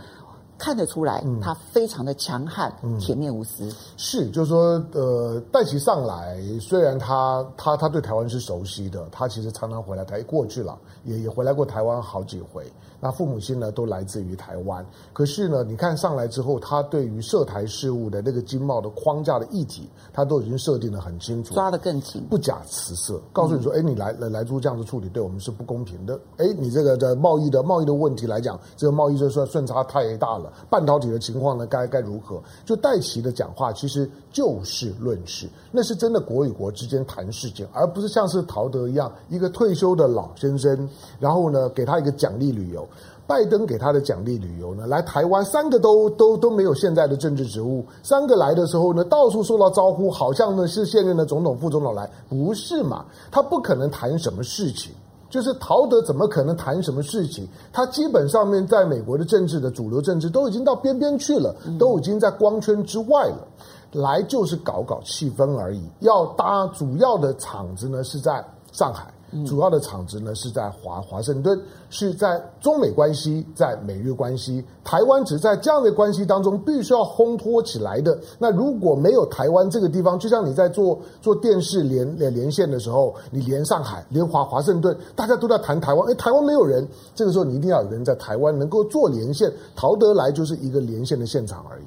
[0.59, 3.69] 看得出来他非常的强悍、嗯、铁面无私。
[3.97, 12.65] 是，就是说，呃，戴奇上来，虽然他他他对台湾是熟悉的，他其实常常回来台过去了，也也回来过台湾好几回。
[13.01, 14.85] 那父母亲呢，都来自于台湾。
[15.13, 26.19] 可是呢，你看上来之后，他对于涉台事务的那个经贸的框架的议题，他都已经设定得很清楚，抓得更紧，不假辞色，告诉你说：“哎、嗯，你来来来做这样的处理，对我们是不公平的。
[26.39, 30.44] 哎，你这个的贸易的贸易的问题来讲，这个贸易就算顺差太大了。
[30.69, 32.43] 半导体的情况呢，该该如何？
[32.65, 42.87] 就戴琪的讲话，其实就事论事，那是真的国与国之间谈事情，而不是像是陶德一样一个退休的老先生，然后呢，给他一个奖励旅游。”
[43.27, 53.07] 拜登给他的奖励旅游呢，来台湾三个都都都没有现在的政治职务，三个来的时候呢，到处受到招呼，好像呢是现任的总统、副总统来，不是嘛？
[53.31, 54.93] 他不可能谈什么事情，
[55.31, 57.47] 就是陶德怎么可能谈什么事情？
[57.73, 63.47] 他基本上面在美国的政治的主流政治都已经到边边去了，都已经在光圈之外了，
[63.93, 65.83] 来就是搞搞气氛而已。
[66.01, 69.14] 要搭主要的场子呢是在上海。
[69.47, 78.19] 主要的场子呢是在华华盛顿，是在中美关系，在美日关系，台湾只在这样的关系当中必须要烘托起来的。
[78.39, 91.85] 那如果没有台湾这个地方，就像你在做做电视连连连线的时候，你连上海，连华华盛顿，大家都在谈台湾，哎，台湾没有人，这个时候你一定要有人在台湾能够做连线，陶德来就是一个连线的现场而已。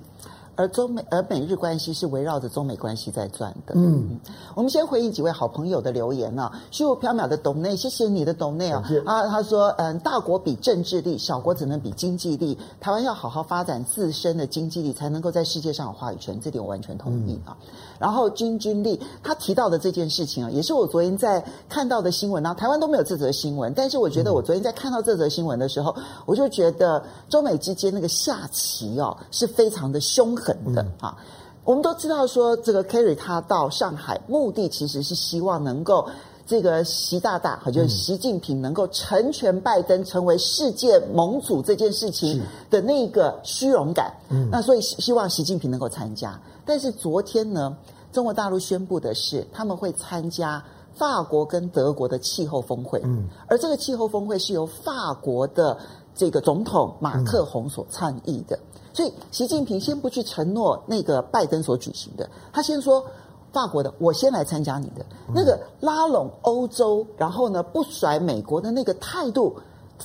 [0.58, 3.74] 而中美而美日关系是围绕着中美关系在转的。
[3.76, 4.20] 嗯，
[4.56, 8.84] 我们先回应几位好朋友的留言啊，虚无缥缈的董内，谢谢你的董内啊。
[9.06, 12.58] 啊，他说，嗯，大国比政治力，小国只能比经济力。
[12.82, 16.39] 台湾要好好发展自身的经济力，才能够在世界上有话语权。
[16.41, 17.56] 这点我完全同意啊。
[17.62, 17.67] 嗯、
[18.00, 22.52] 然后军军力，他提到的这件事情啊，也是我昨天在看到的新闻啊。
[22.56, 30.47] 台湾都没有这则新闻，但是我觉得我昨天在看到这则新闻的时候，我就觉得中美之间那个下棋哦，是非常的凶狠。
[30.74, 31.18] 的啊，
[31.64, 36.08] 我们都知道说，这个 Kerry 他到上海目的其实是希望能够
[36.46, 44.14] 这个习大大，就是习近平能够成全拜登成为世界盟主这件事情的那个虚荣感。
[44.30, 46.40] 嗯，那所以希望习近平能够参加。
[46.66, 47.76] 但是昨天呢，
[48.14, 50.64] 中国大陆宣布的是他们会参加
[50.96, 53.02] 法国跟德国的气候峰会。
[53.04, 55.78] 嗯，而这个气候峰会是由法国的
[56.16, 58.58] 这个总统马克宏所倡议的。
[58.98, 63.06] 所以，习近平先不去承诺那个拜登所举行的，他先说
[63.54, 65.06] 法国的，我先来参加你的
[65.36, 69.56] 那个拉拢欧洲，然后呢不甩美国的那个态度，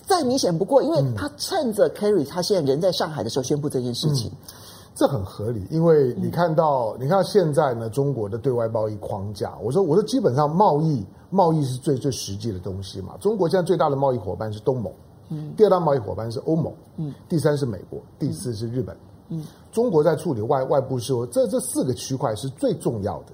[0.07, 4.31] 再明显不过，因为他趁着 Kerry 他现在人在上海的时候宣布这件事情。
[4.31, 4.37] 嗯
[4.95, 13.15] 这很合理，因为你看到，嗯、你看到现在呢，中国的对外贸易框架，我说，我说基本上贸易，贸易是最最实际的东西嘛。
[13.19, 14.93] 中国现在最大的贸易伙伴是东盟，
[15.33, 18.97] 嗯，第二大贸易伙伴是欧盟，嗯，第三是美国，第四是日本，
[19.31, 23.33] 嗯，中国在处理外外部事务，这这四个区块是最重要的。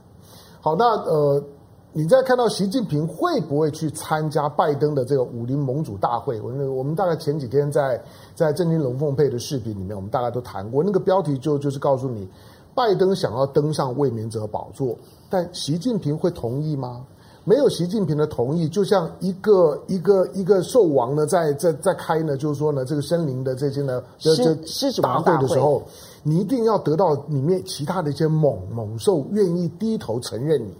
[0.60, 1.42] 好，那呃。
[1.90, 6.38] 你在看到习近平会不会去参加拜登的这个武林盟主大会？
[6.38, 8.00] 我我们大概前几天在
[8.34, 10.84] 在震惊龙凤配的视频里面，我们大概都谈过。
[10.84, 12.28] 那个标题就就是告诉你，
[12.74, 14.96] 拜登想要登上卫冕者宝座，
[15.30, 17.04] 但习近平会同意吗？
[17.48, 25.82] 没有习近平的同意，就像一个一个一个兽王呢，在在在开呢，就是说呢，这个森林的这些呢，这这大会的时候，
[26.22, 30.74] 你一定要得到里面其他的一些猛猛兽愿意低头承认你。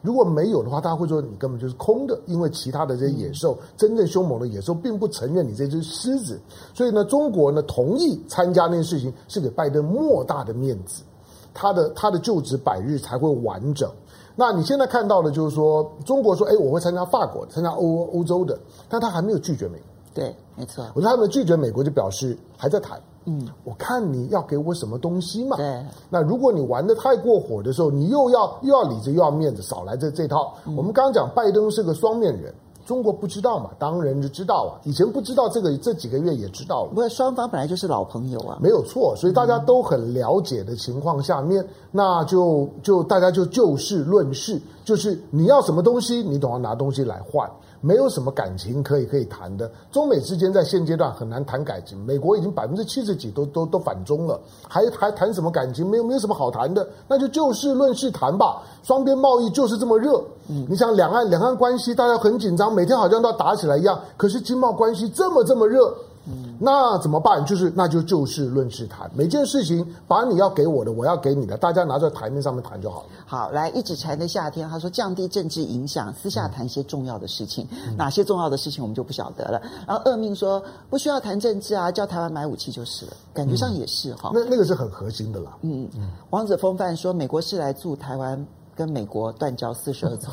[0.00, 6.40] 如果没有的话，大家会说你根本就是空的，因为其他的这些野兽，真正凶猛的野兽并不承认你这只狮子。
[6.72, 11.02] 所以呢，中国呢同意参加那件事情，是给拜登莫大的面子，
[11.52, 13.90] 他的他的就职百日才会完整。
[14.34, 19.86] 那你现在看到的，就是说中国说，哎，我会参加法国，参加欧欧洲的，但他还没有拒绝美国。
[20.14, 20.84] 对，没错。
[20.94, 23.00] 我觉得他们拒绝美国，就表示还在谈。
[23.24, 25.56] 嗯，我看你要给我什么东西嘛？
[25.56, 25.80] 对。
[26.10, 30.54] 那如果你玩的太过火的时候，你又要又要里子又要面子，少来这这套。
[30.66, 32.52] 嗯、我们刚刚讲拜登是个双面人，
[32.86, 33.70] 中国不知道嘛？
[33.78, 34.80] 当然就知道啊。
[34.84, 36.88] 以前不知道这个，这几个月也知道了。
[36.90, 39.14] 不过双方本来就是老朋友啊，没有错。
[39.16, 47.50] 所以大家都很了解的情况下面，嗯、那就就大家就就事论事，就是你要什么东西，你总要拿东西来换。
[47.82, 51.98] 没有什么感情可以可以谈的，中美之间在现阶段很难谈感情。
[52.06, 55.84] 美国已经百分之七十几都都都反中了，还还谈什么感情？
[55.90, 58.62] 没有没有什么好谈的，那就就事论事谈吧。
[58.84, 65.92] 双边贸易就是这么热，嗯，你想两岸两岸关系大家很紧张，每天好像都要打起来一样，可是经贸关系这么这么热。
[66.26, 67.44] 嗯，那怎么办？
[67.44, 73.06] 就是那就就事论事谈，每件事情把你要给我的，我要给你的，大家拿在台面上面谈就好了。
[73.26, 79.60] 好，来一指禅的夏天，他说降低政治影响，私下谈一些重要的事情，嗯、哪些重要的事情我们就不晓得了。
[79.86, 84.34] 然后恶命说不需要谈政治啊，叫台湾买武器就是了，感觉上也是哈、嗯。
[84.34, 85.56] 那那个是很核心的啦。
[85.62, 86.10] 嗯嗯。
[86.30, 88.46] 王子风范说美国是来助台湾。
[88.74, 90.28] 跟美国断交四十二周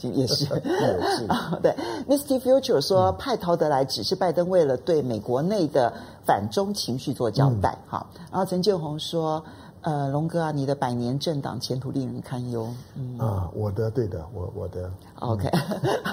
[0.00, 1.26] 年， 也是，也是
[1.62, 1.74] 对。
[2.08, 5.92] Misty Future 说，派陶德来只是拜登为了对美国内的
[6.24, 7.76] 反中情绪做交代。
[7.86, 9.42] 好，然后陈建宏说，
[9.80, 12.68] 呃，龙哥啊，你的百年政党前途令人堪忧。
[12.94, 14.88] 嗯啊，我的对的，我我的。
[15.20, 15.50] OK。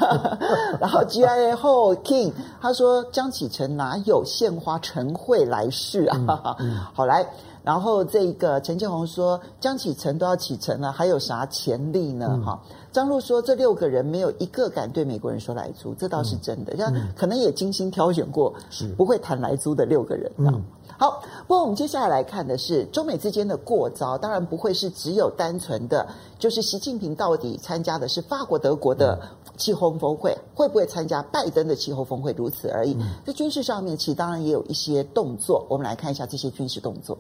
[0.81, 6.17] 然后 GIA 后 King 他说，江启臣哪有献花晨会来世啊？
[6.59, 7.25] 嗯嗯、好来。
[7.63, 12.39] 然后这个陈建宏说，江启臣都要启程了，还有啥潜力呢？
[12.45, 16.75] 哈、嗯，张璐说，这六个人没有一个敢对美国人说来租，这倒是真的。
[16.75, 20.29] 像、嗯、可能也精心挑选过，是不会谈来租的六个人。
[20.37, 20.61] 嗯，
[20.97, 21.23] 好。
[21.47, 26.05] 不过我们接下来来看的是中美之间的过招，当然不会是只有单纯的，
[26.37, 29.17] 就是习近平到底参加的是法国、德国的
[29.55, 32.97] 气候峰会，会不会参加拜登的气候峰会，如此而已。
[33.25, 37.17] 在军事上面，其实当然也有一些动作，我们来看一下这些军事动作。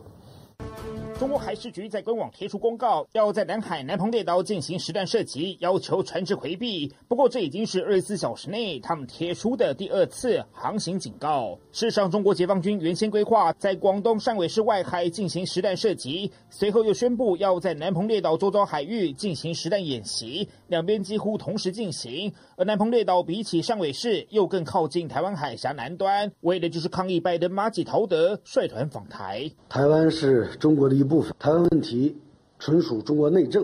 [1.23, 6.93] 中国海事局在官网贴出公告，要在南海南鹏列岛进行实弹射击，要求船只回避。
[7.07, 11.57] 不过，这已经是二十四小时内他们贴出的第二次航行警告。
[11.71, 22.33] 事实上，中国解放军原先规划在广东汕尾市外海进行实弹射击，随后又宣布要在南鹏列岛周遭海域进行实弹演习，两边几乎同时进行。
[22.57, 29.49] 而南鹏列岛比起汕尾市又更靠近台湾海峡南端，为的就是抗议拜登马吉陶德率团访台。
[29.69, 31.12] 台湾是中国的一部。
[31.13, 32.17] 部分台湾问题
[32.57, 33.63] 纯属中国内政，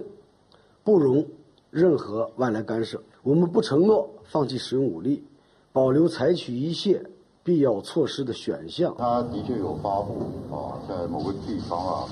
[0.84, 1.26] 不容
[1.72, 3.02] 任何外来干涉。
[3.24, 5.24] 我们不承诺放弃使用武力，
[5.74, 7.04] 保留采取一切
[7.44, 8.94] 必要措施的选项。
[9.00, 12.06] 他的确有发布啊，在某个地方啊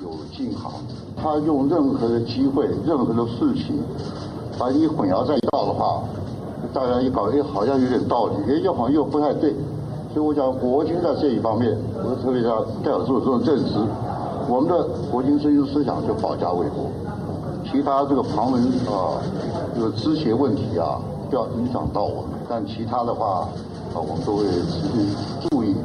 [0.00, 0.74] 有禁航。
[1.16, 3.82] 他用任何的机会、任何的事情，
[4.56, 6.04] 把你混淆在一道的话，
[6.72, 9.52] 大家一搞，哎，好像有点道理，哎，又好像又不太对。
[10.14, 13.74] 所以我想，国军在这一方面，我特别要带有这种这种认知。
[14.48, 16.90] 我们的国军最终思想就保家卫国，
[17.64, 19.20] 其他这个旁门啊，
[19.74, 22.30] 这个枝节问题啊，不要影响到我们。
[22.48, 23.48] 但其他的话
[23.94, 25.76] 啊，我们都会持续注意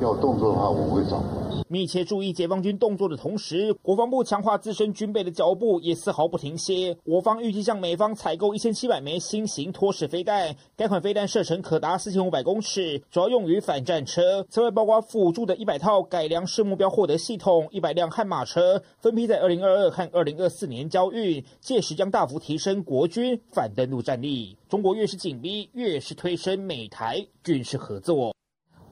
[0.00, 1.49] 要动作的话，我们会掌握。
[1.72, 6.96] 密切注意解放军动作的同时，国防部强化自身军备的脚步也丝毫不停歇。
[7.04, 14.44] 我方预计向美方采购一千七百枚新型拖式飞弹，该款飞弹射程可达四千五百公尺，主要用于反战车。
[14.50, 24.56] 此外，包括辅助的一百套改良式目标获得系统、一百辆悍马车，分批在二零二二和二零二四年交运，届时将大幅提升国军反登陆战力。
[24.68, 28.34] 中国越是紧逼，越是推升美台军事合作。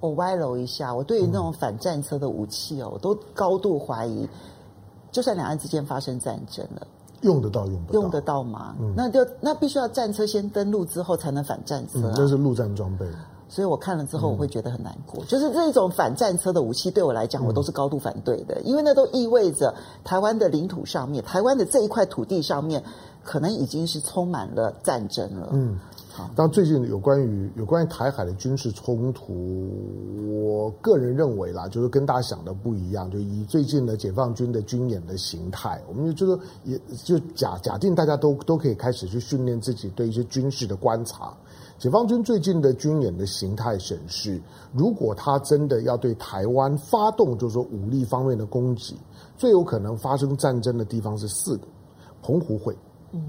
[0.00, 4.28] 我歪楼一下，我对于那种反战车的武器哦，我都高度怀疑。
[5.10, 6.86] 就算两岸之间发生战争了，
[7.22, 8.00] 用得到用不到？
[8.00, 8.76] 用得到吗？
[8.78, 13.06] 嗯、那就那必须要战车先登陆之后才能反战车、啊，这、嗯、是陆战装备。
[13.48, 15.24] 所以我看了之后，我会觉得很难过。
[15.24, 19.74] 嗯、就是这种反战车的武器，对我来讲，我都是高度反对的，嗯、因为那都意味着
[20.04, 22.84] 台湾的领土上面，台湾的这一块土地上面，
[23.24, 25.48] 可能已经是充满了战争了。
[25.52, 25.80] 嗯。
[26.34, 29.68] 当最近有关于有关于台海的军事冲突，
[30.42, 33.10] 我个人认为啦，就是跟大家想的不一样。
[33.10, 41.32] 就以最近的解放军的军演的形态，我们就说也就假假定大家都都可以开始去训练自己对一些军事的观察。
[41.78, 44.40] 解放军最近的军演的形态显示，
[44.72, 48.96] 如果他真的要对台湾发动，就是说武力方面的攻击，
[49.36, 51.68] 最有可能发生战争的地方是四个，
[52.22, 52.76] 澎湖会，
[53.12, 53.22] 嗯。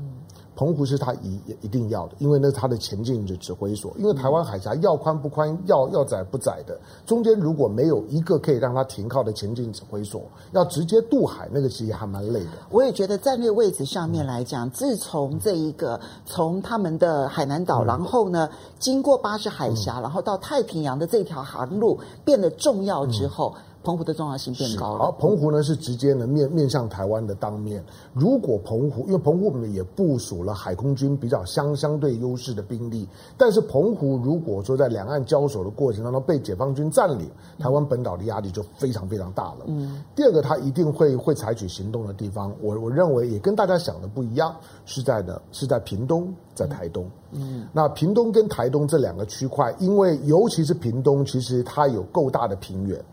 [0.59, 3.93] 澎湖是他一一定要的，因为那是他的前进的指挥所。
[3.97, 12.51] 因为台湾海峡要宽不宽，要要窄不窄的，中间如果没有一个可以让他停靠的前进指挥所，要直接渡海，那个其实还蛮累的。
[12.71, 18.49] 我也觉得战略位置上面来讲，自从这一个从他们的海南岛，嗯、然后呢
[18.79, 23.53] 经过巴士海峡，嗯、然后到太平洋的这条航路变得重要之后。
[23.55, 25.05] 嗯澎湖的重要性变高了。
[25.05, 27.83] 而澎湖呢是直接呢面面向台湾的当面。
[28.13, 37.27] 如果澎湖，因为澎湖我们也部署了海空军比较相相对优势的兵力，但是澎湖如果说在两岸交手的过程当中被解放军占领，
[37.57, 39.65] 台湾本岛的压力就非常非常大了。
[39.65, 40.03] 嗯。
[40.15, 47.09] 第二个，他一定会会采取行动的地方，我我认为也跟大家想的不一样，是在的是在屏东，在台东。
[47.31, 47.67] 嗯。
[47.73, 53.03] 那屏东跟台东这两个区块，因为尤其是屏东，其实它有够大的平原。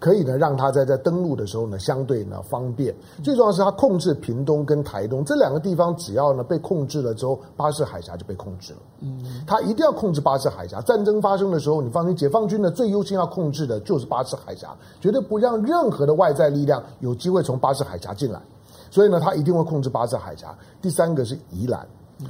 [0.00, 2.92] 可以呢，让他在在登陆的时候呢，相对呢方便。
[3.22, 8.78] 最重要是他控制屏东跟台东这两个地方，只要呢被控制了之后，巴士海峡就被控制了。
[9.00, 10.80] 嗯，他一定要控制巴士海峡。
[10.80, 18.40] 战争发生的时候，你放心，解放军呢最优先要控制的就是巴士海峡，绝对不让任何的外在力量有机会从巴士海峡进来。
[18.90, 20.56] 所以呢，他一定会控制巴士海峡。
[20.80, 21.86] 第三个是宜兰，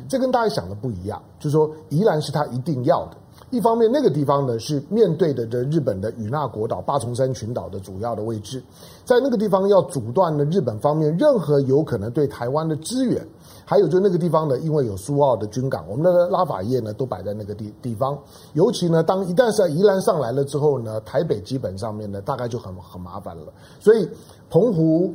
[0.09, 3.17] 这跟大家想的不一样，就是说宜兰是他一定要的。
[3.51, 8.63] 一方面，那个地方呢是面对的这日本的与那国岛、八重山群岛的主要的位置，
[9.05, 13.27] 在那个地方要阻断了日本方面任何有可能对台湾的支援，
[13.65, 18.17] 还有就那个地方呢，因为有苏澳的军港，我们的拉法叶呢都摆在那个地地方，
[18.53, 24.09] 尤其呢，当一旦是在宜兰上来了之后呢，台北基本上面呢大概就很很麻烦了，所以
[24.49, 25.13] 澎湖、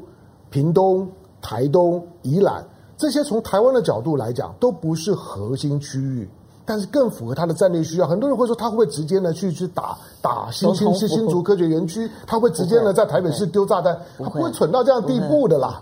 [0.50, 1.10] 屏东、
[1.42, 2.68] 台东、宜兰
[2.98, 6.30] 这些从台湾的角度来讲都不是核心区域。
[6.66, 8.08] 但是更符合他的战略需要。
[8.08, 12.10] 很多人会说，他会不会直接呢去去打打新新新新竹科学园区？
[12.26, 13.96] 他会直接呢在台北市丢炸弹？
[14.18, 15.80] 他不会蠢到这样地步的啦。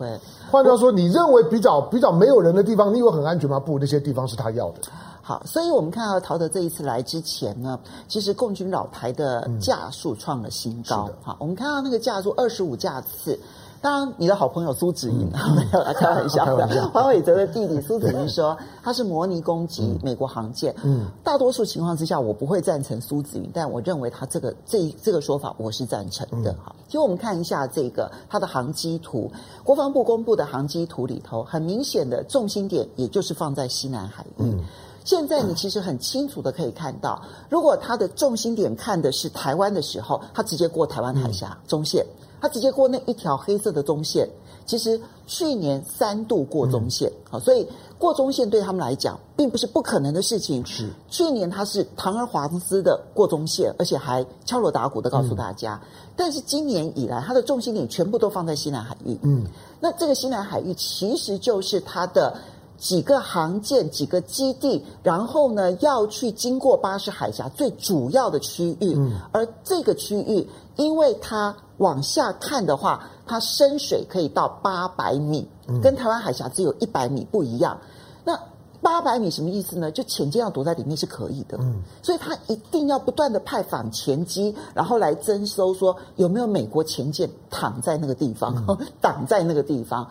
[0.51, 3.59] 换句话说，你认为比较比较没有人的地方，你以为很安全吗？
[3.59, 4.81] 不，那些地方是他要的。
[5.21, 7.79] 好，所以我们看到陶德这一次来之前呢，
[8.09, 11.09] 其实共军老牌的架数创了新高。
[11.09, 13.39] 嗯、好，我们看到那个架数二十五架次。
[13.83, 16.89] 当然，你的好朋友苏子云、嗯、 没有来开玩笑 的。
[16.93, 20.73] 黄伟哲的弟弟苏子云说， 他是模拟攻击美国航舰。
[20.83, 26.53] 嗯，大多数情况之下，我不会赞成苏子云，但我认为他这个这这个说法，我是赞成的。
[26.53, 29.29] 哈、嗯，其实我们看一下这个他的航机图，
[29.65, 34.43] 国防部公布的航机图里头，很明显的重心点，也就是放在西南海域。
[34.43, 34.63] 嗯，
[35.03, 42.05] 现在你其实很清楚的可以看到，如果他的重心点看的是台湾的时候，他直接过台湾海峡、嗯、中线。
[42.43, 44.27] 他直接过那一条黑色的中线，
[44.65, 47.65] 其实去年三度过中线，好，所以
[47.97, 50.61] 过中线对他们来讲并不是不可能的事情。
[50.65, 55.81] 是，去年他是堂而皇之的过中线，而且还敲锣打鼓的告诉大家。
[56.17, 59.17] 但是今年以来，他的重心点全部都放在西南海域。
[59.21, 59.45] 嗯，
[59.79, 62.35] 那这个西南海域其实就是他的
[62.77, 68.95] 几个航舰、几个基地，然后呢要去经过巴士海峡最主要的区域。
[68.97, 75.47] 嗯，而这个区域，因为它往下看的话，它深水可以到八百米，
[75.81, 77.77] 跟台湾海峡只有一百米不一样。
[78.23, 78.39] 那
[78.81, 79.89] 八百米什么意思呢？
[79.91, 81.57] 就潜舰要躲在里面是可以的。
[81.61, 88.53] 嗯，所以它一定要不断的派反潜机，然后来征收说有没有美国潜舰躺在那个地方，
[89.01, 90.07] 挡在那个地方。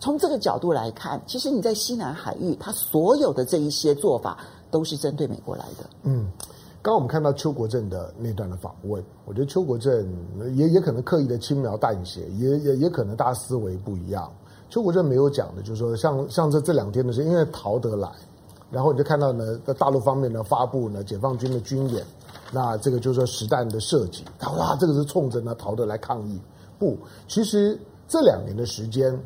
[0.00, 4.38] 从这个角度来看，其实你在西南海域，它所有的这一些做法
[4.70, 5.88] 都是针对美国来的。
[6.02, 6.26] 嗯。
[6.84, 10.06] 刚我们看到邱国正的那段的访问，我觉得邱国正
[10.54, 14.30] 也也可能刻意的轻描淡写，也也也可能大家思维不一样。
[14.68, 18.10] 邱国正没有讲的，就是说像像这这两天的是因为陶德来，
[18.70, 22.04] 然后你就看到呢，在大陆方面呢发布呢解放军的军演，
[22.52, 26.38] 那这个就是说实弹的射击，他哇，这个是冲着呢陶德来抗议。
[26.78, 29.18] 不，其实这两年的时间，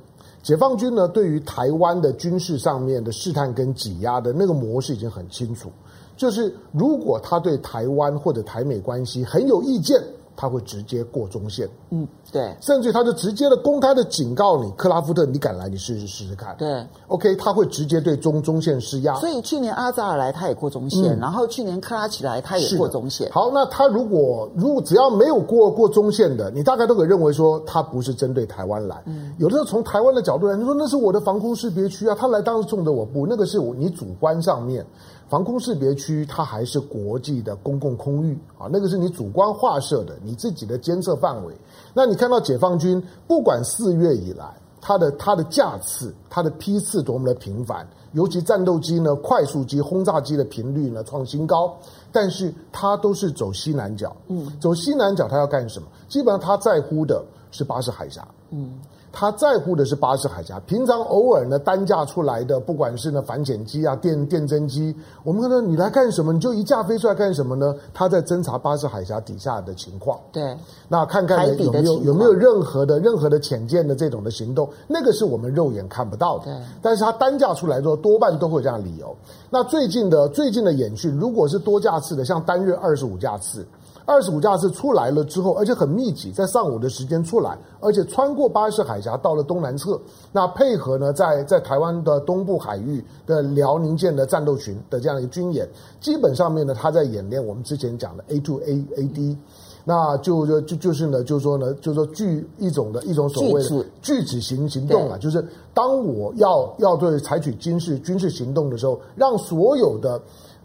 [0.44, 5.72] 解放军呢对于台湾的军事上面的试探跟挤压的那个模式已经很清楚。
[6.18, 9.98] 就是如果他对台湾或者台美关系很有意见，
[10.36, 11.68] 他会直接过中线。
[11.90, 16.54] 嗯，对，甚至他就直接的公开的警告你，克拉夫特，你敢来，你试试试试看。
[16.56, 19.14] 对，OK，他会直接对中中线施压。
[19.16, 23.28] 所以去年阿扎尔来，他也过中线，嗯、然后去年克拉奇来，他也过中线。
[23.32, 29.02] 好，那他如果如果只要没有过过中线的，你大概都可以认为说他不是针对台湾来。
[29.06, 34.86] 嗯，有的时候从台湾的角度来，你说那是我的防空识别区啊，他来当然冲着我不，那个是我你主观上面。
[35.28, 41.54] 防空识别区，它还是国际的公共空域啊，那个是你主观划设的，你自己的监测范围。
[41.92, 44.46] 那你看到解放军，不管四月以来，
[44.80, 51.76] 它的它的架次、它的批次多么的频繁，尤其战斗机呢、快速机、轰炸机的频率呢创新高，
[52.10, 54.16] 但是它都是走西南角。
[54.28, 55.86] 嗯，走西南角，它要干什么？
[56.08, 58.26] 基本上它在乎的是巴士海峡。
[58.50, 58.78] 嗯。
[59.20, 64.94] 他在乎的是巴士海峡，平常偶尔呢单架出来的，不管是呢反潜机啊、电电侦机，
[65.24, 66.32] 我们看到你来干什么？
[66.32, 67.74] 你就一架飞出来干什么呢？
[67.92, 70.16] 他在侦查巴士海峡底下的情况。
[70.30, 70.56] 对，
[70.86, 76.44] 那看看有没有有没有任何的任何的潜舰的这种的行动，那个是我们肉眼看不到的。
[76.44, 79.12] 对，但是他单架出来之后，多半都会有这样的理由。
[79.50, 83.66] 那最近的最近的演训，如果是多架次的，像单月二十五架次。
[84.08, 90.00] 二十五架次出来了之后，而且很密集，在上午的时间出来，而且穿过巴士海峡到了东南侧。
[90.32, 95.68] 那配合呢，在在台湾的东部海域的辽宁舰的战斗群的这样一个军演，
[96.00, 99.36] 基本上面呢，他在演练我们之前讲的 A to A A D，
[99.84, 110.18] 那就就就就是呢，就是说呢，就是说具一种的一种所谓的拒止型行动啊，就是当我要要对采取军事军事行动的时候，让所有的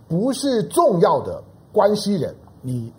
[0.07, 2.89] 不是重要的关系人你。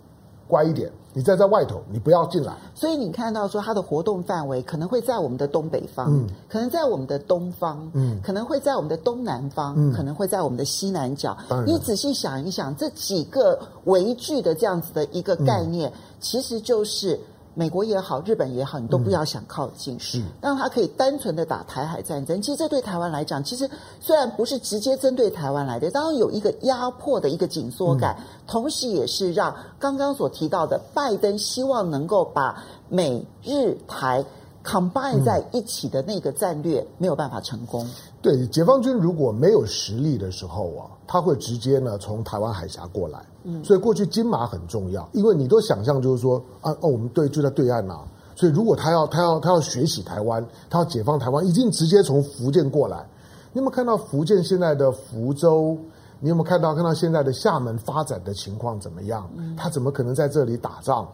[0.47, 2.53] 乖一点，你再在外头，你不要进来。
[2.73, 11.35] 所以你看到说，它的活动范围可能会在我们的东北方，嗯，可能在我们的东方，嗯，可能会在我们的东南方，嗯，可能会在我们的西南角。
[11.65, 17.19] 你仔细想一想，这几个围距的这样子的一个概念，嗯，其实就是。
[17.55, 22.41] 美国也好，日本也好，你都不要想靠近，嗯、是让他可以单纯的打台海战争。
[22.41, 23.67] 其实这对台湾来讲，其实
[24.01, 34.23] 虽然不是直接针对台湾来的，当然有一个压迫的一个紧缩感，嗯、同时也是让刚刚所提到的拜登希望能够把美日台
[34.65, 37.87] combine 在一起的那个战略没有办法成功。
[38.21, 43.23] 对，解放军如果没有实力的时候啊，他会直接呢从台湾海峡过来。
[43.43, 48.03] 嗯，所以过去金马很重要，因为你都想象就是说啊哦，我们对就在对岸呐、啊，
[48.35, 53.05] 所以如果他要他要他要学习台湾，他要解放台湾，一定直接从福建过来。
[53.53, 55.77] 你有没有看到福建现在的福州？
[56.19, 59.29] 你有没有看到看到现在的厦门发展的情况怎么样？
[59.55, 61.07] 他怎么可能在这里打仗？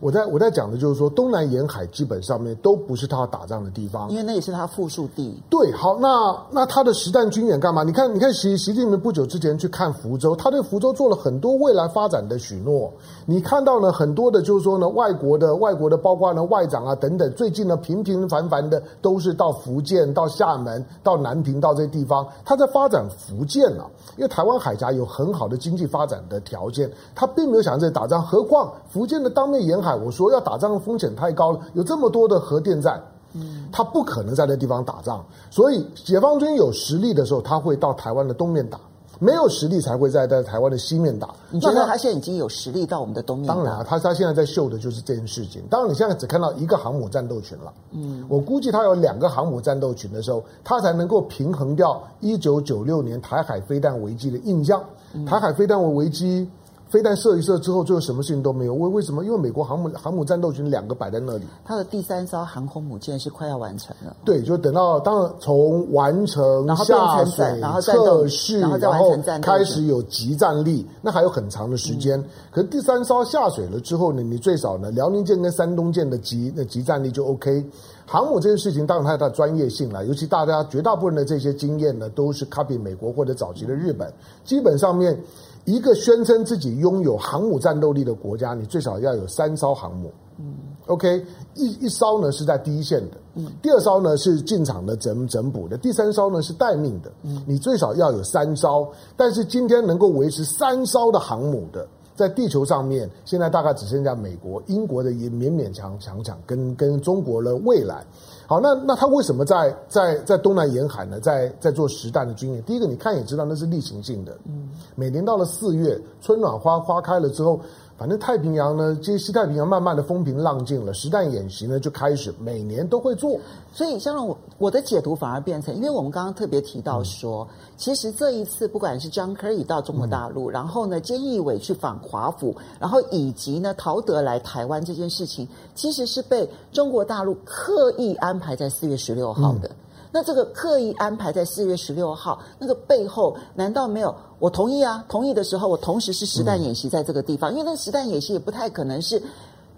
[0.00, 5.40] 我在我在讲的就是说，东南沿海基本上面都不是他要打仗的地方，因为那也是他富庶地。
[5.48, 6.08] 对，好，那
[6.50, 7.82] 那他的实弹军演干嘛？
[7.82, 12.92] 你看，你看习习近平不久之前去看福州，他对福州做了很多未来发展的许诺。
[13.26, 23.86] 你看到了很多的，就是说呢，外国的外国的，包括呢外长啊等等，最近呢平平凡凡的都是到福建、到厦门、到南平到这些地方，他在发展福建啊，
[24.16, 28.22] 因为台湾海峡有很好的经济发展的条件，他并没有想在这里打仗。
[28.22, 29.94] 何况福建的当面沿海。
[29.94, 33.00] 我说要打仗的风险太高了，有这么多的核电站，
[33.34, 35.24] 嗯，他不可能在那地方打仗。
[35.50, 38.78] 所以解放军有实力的时候，他会到台湾的东面打；
[39.18, 41.28] 没有实力才会在在台湾的西面打。
[41.50, 43.46] 你觉得他现在已经有实力到我们的东面？
[43.46, 45.62] 当然啊，他他现在在秀的就是这件事情。
[45.70, 47.72] 当然，你现在只看到一个航母战斗群了。
[47.92, 54.82] 嗯，我估计他有两个航母战斗群的时候，他才能够平衡掉一九九六年台海飞弹危机的印象。
[55.26, 56.48] 台海飞弹危机。
[56.88, 58.74] 飞弹射一射之后，最后什么事情都没有。
[58.74, 59.24] 为为什么？
[59.24, 61.44] 因为美国航母航母战斗群两个摆在那里。
[61.64, 64.14] 它的第三艘航空母舰是快要完成了。
[64.24, 72.20] 对，就等到当然从完成下水测试，然后开始有集战力，那还有很长的时间。
[72.20, 77.64] 嗯、可是第三艘下水了之后呢，你最少呢，辽宁舰跟山东舰的集那集战力就 OK。
[78.06, 84.12] 航母这件事情，当然它有它的专业性了，尤其大家绝大部分的这些经验呢，都是 copy 美国或者早期的日本，
[84.44, 85.18] 基本上面。
[85.64, 90.12] 一个宣称自己拥有航母战斗力的国家，你最少要有三艘航母。
[90.38, 90.54] 嗯
[90.86, 97.12] ，OK，一一艘呢是在第一线的，嗯，第二艘呢是进场的整整补的，第三艘呢是待命的。
[97.22, 98.86] 嗯，你最少要有三艘。
[99.16, 101.86] 但是今天能够维持三艘的航母的，
[102.16, 108.04] 在地球上面，现在大概只剩下美国、英国的也勉勉强强强跟跟中国的未来。
[108.46, 111.18] 好，那那他为什么在在在东南沿海呢？
[111.20, 112.62] 在在做实弹的军演？
[112.64, 114.36] 第一个，你看也知道那是例行性的。
[114.44, 117.60] 嗯，每年到了四月，春暖花花开了之后。
[117.96, 123.38] 反正太平洋呢，这西太平洋慢慢的风平浪静了，实弹演习呢就开始，每年都会做。
[123.72, 139.68] 所以，像我我的解读反而变成，因为我们刚刚特别提到说，嗯、其实这一次不管是 John Kerry 到中国大陆，嗯、然后呢，菅义伟去访华府，然后以及呢陶德来台湾这件事情，其实是被中国大陆刻意安排在四月十六号的。
[139.68, 139.76] 嗯
[140.14, 144.14] 那这个刻意安排在四月十六号，那个背后难道没有？
[144.38, 149.20] 我同意啊，同意的时候，我同时是实弹演习在这个地方，嗯、因为那实弹演习也不太可能是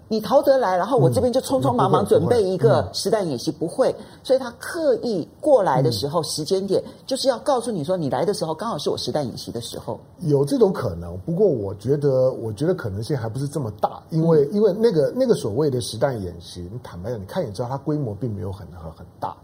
[0.07, 3.95] 你陶德来，然后我这边就匆匆忙忙准备一个实弹演习，不会。
[4.23, 9.99] 所以他刻意过来的时候，时间点就是要告诉你说，你来的时候刚好是我实弹演习的时候。
[10.19, 19.35] 有这种可能，不过我觉得，我觉得可能性还不是这么大，因为因为那个那个所谓的实弹演习，你坦白讲，你看也知道，它规模并没有很很很大。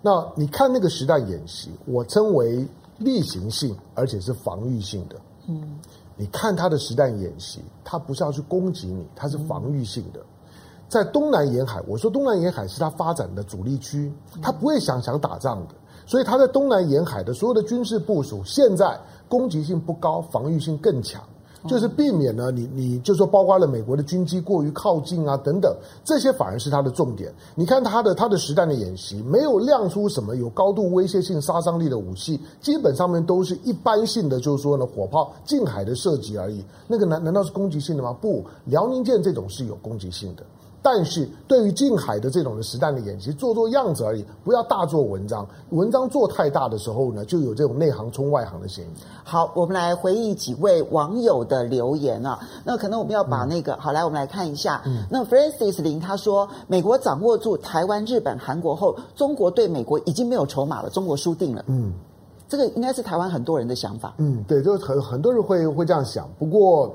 [0.00, 2.66] 那你看那个实弹演习，我称为
[2.98, 5.16] 例行性，而且是防御性的。
[5.48, 5.78] 嗯，
[6.16, 10.20] 你看他的实弹演习，他不是要去攻击你，他是防御性的。
[10.88, 15.74] 在东南沿海，我说东南沿海是他发展的主力区，他不会想想打仗的，
[16.06, 21.22] 所以他在东南沿海的所有的军事部署，现在攻击性不高，防御性更强。
[21.66, 27.32] 就是避免呢，你你就说包括了美国的军机过于靠近啊等等，这些反而是它的重点。
[27.54, 36.64] 你看它的它的实弹的演习，没有亮出什么有高度威胁性、杀伤力的武器，基本上面都是一般性的，就是说呢，火炮近海的射击而已。
[36.86, 38.12] 那个难难道是攻击性的吗？
[38.12, 40.42] 不，辽宁舰这种是有攻击性的。
[40.80, 45.46] 但是对于近海的这种的实弹的演习，做做样子而已，不要大做文章。
[45.70, 48.88] 文章做太大的时候呢，就有这种内行冲外行的嫌疑。
[49.24, 52.38] 好，我们来回忆几位网友的留言啊。
[52.64, 54.80] 那可能我们要把那个、嗯、好来，我们来看一下。
[54.86, 61.64] 嗯、那 Francis 林他说，美国掌握住台湾、日本、韩国后，中国对美国已经没有筹码了，中国输定了。
[61.66, 61.92] 嗯，
[62.48, 64.14] 这个应该是台湾很多人的想法。
[64.18, 66.28] 嗯，对，就是很很多人会会这样想。
[66.38, 66.94] 不过。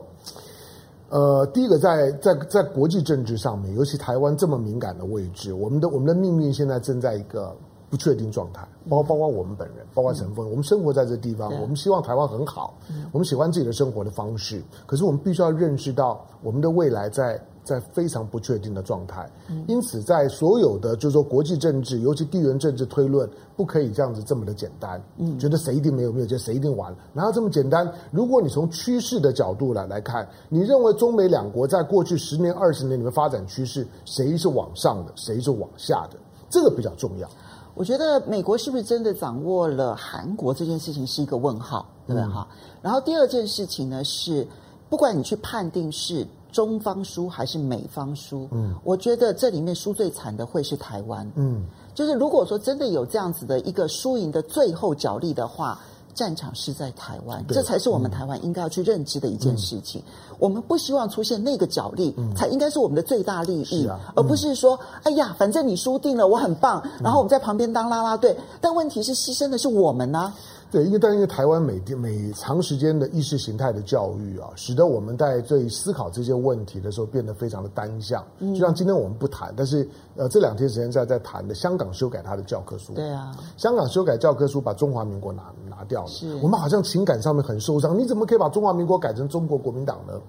[1.13, 7.55] 呃，第一个在在在国际政治上面，尤其台湾这么敏感的位置，我们的我们的命运现在正在一个
[7.87, 17.39] 不确定状态，包包括我们本人，包括陈峰，嗯、我们生活在这地方，我们希望台湾很好，嗯、我们喜欢自己的生活的方式，可是我们必须要认识到我们的未来在。
[17.63, 19.29] 在非常不确定的状态，
[19.67, 25.01] 因此在所有的就是说国际政治，尤其地缘政治推论，不可以这样子这么的简单。
[25.17, 27.91] 嗯，觉得谁一定没有没有，觉得谁一定完了，哪有这么简单？
[28.11, 36.17] 如果你从趋势的角度来来看，你认为中美两国在过去十年、二十年里面发展趋势，谁是往上的，谁是往下的？
[36.49, 37.29] 这个比较重要。
[37.75, 42.29] 我觉得美国是不是真的掌握了韩国这件事情是一个问号，对不对？
[42.29, 42.57] 哈、嗯。
[42.83, 44.47] 然后第二件事情呢是，
[44.93, 46.23] 不管你去判定是。
[46.51, 48.47] 中方输还是美方输？
[48.51, 51.27] 嗯，我觉得这里面输最惨的会是台湾。
[51.33, 51.65] 嗯，
[51.95, 55.79] 就是如果说真的有这样子的一个输赢的最后角力的话，
[56.13, 59.99] 战场是在台湾，这才是我们台湾应该要去认知的一件事情。
[60.29, 68.37] 嗯、我们不希望出现那个角力，嗯、才应该是我们的最大利益，啊嗯、而不是说，哎呀，反正你输定了，我很棒，然后我们在旁边当啦啦队。
[68.61, 70.35] 但问题是，牺牲的是我们呢、啊。
[70.73, 78.25] 对，因为但因为台湾每每长时间的意识形态的教育啊，使得我们在对思考这些问题的时候变得非常的单向。
[78.39, 82.91] 就像今天我们不谈，但是呃这两天时间在在谈的香港修改它的教科书。
[82.93, 87.95] 对啊，香港修改教科书把中华民国拿拿掉了，是我们好像情感上面很受伤。
[87.95, 90.19] 你怎么可以把中华民国改成中国国民党呢？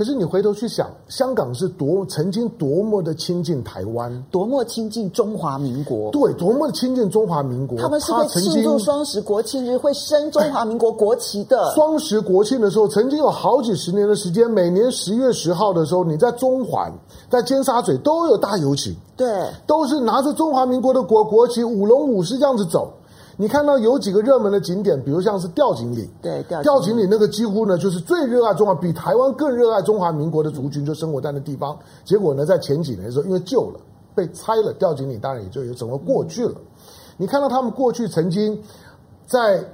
[0.00, 7.78] 可是你回头去想，香港是多曾经多么的亲近台湾，多么亲近中华民国，对，多么的亲近中华民国。
[7.78, 11.70] 他们是会庆祝双十国庆日会升中华民国国旗的。
[11.74, 16.90] 双十国庆的时候，曾经有好几十年的时间，每年十月十号的时候，你在中环、
[17.28, 19.28] 在尖沙咀都有大游行，对，
[19.66, 22.90] 都是拿着中华民国的国国旗，舞龙舞狮这样子走。
[23.36, 31.78] 你看到有几个热门的景点，比如像是吊锦岭，对，吊吊井岭那个几乎呢就是最热爱中华，比台湾更热爱中华民国的族群就生活在那地方。
[32.04, 33.80] 结果呢，在前几年的时候，因为旧了
[34.14, 36.54] 被拆了，吊锦岭当然也就也成为过去了。
[37.16, 38.60] 你看到他们过去曾经
[39.26, 39.64] 在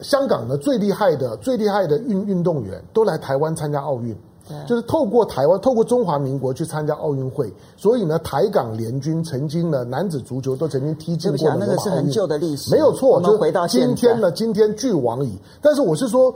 [0.00, 4.14] 香港的最厉害的、最厉害的运运动员都来台湾参加奥运。
[4.46, 11.56] 对就是透过台湾，透过中华民国去参加奥运会，所以呢，台港联军曾经呢，男子足球都曾经踢进过的。
[11.58, 13.08] 那个是很旧的历史，没有错。
[13.08, 15.38] 我们回到今天呢，今天俱往矣。
[15.62, 16.34] 但是我是说，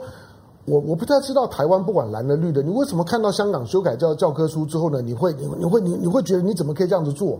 [0.65, 7.39] 我我不太知道台湾不管蓝的绿的，你为什么看到香港修改教教科书之后呢，你会你你会你你会觉得你怎么可以这样子做？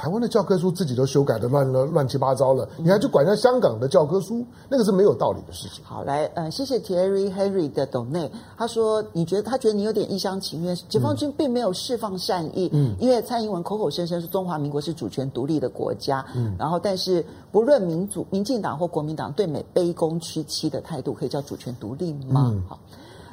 [0.00, 5.84] 台湾的教科书自己都修改的乱了乱七八糟了，你还去管人家香港的教科书，那个是没有道理的事情。
[5.84, 17.22] 好，来，呃，谢谢 Terry Harry 的 donate，他说你觉得他觉得你有点一厢情愿，解放军并没有释放善意，嗯，因为蔡英文口口声声说中华民国是主权独立的国家，嗯，然后但是
[17.52, 22.50] 不论民主、民进党或国民党对美卑躬屈膝的态度，可以叫主权独立吗？
[22.54, 22.78] 嗯、好。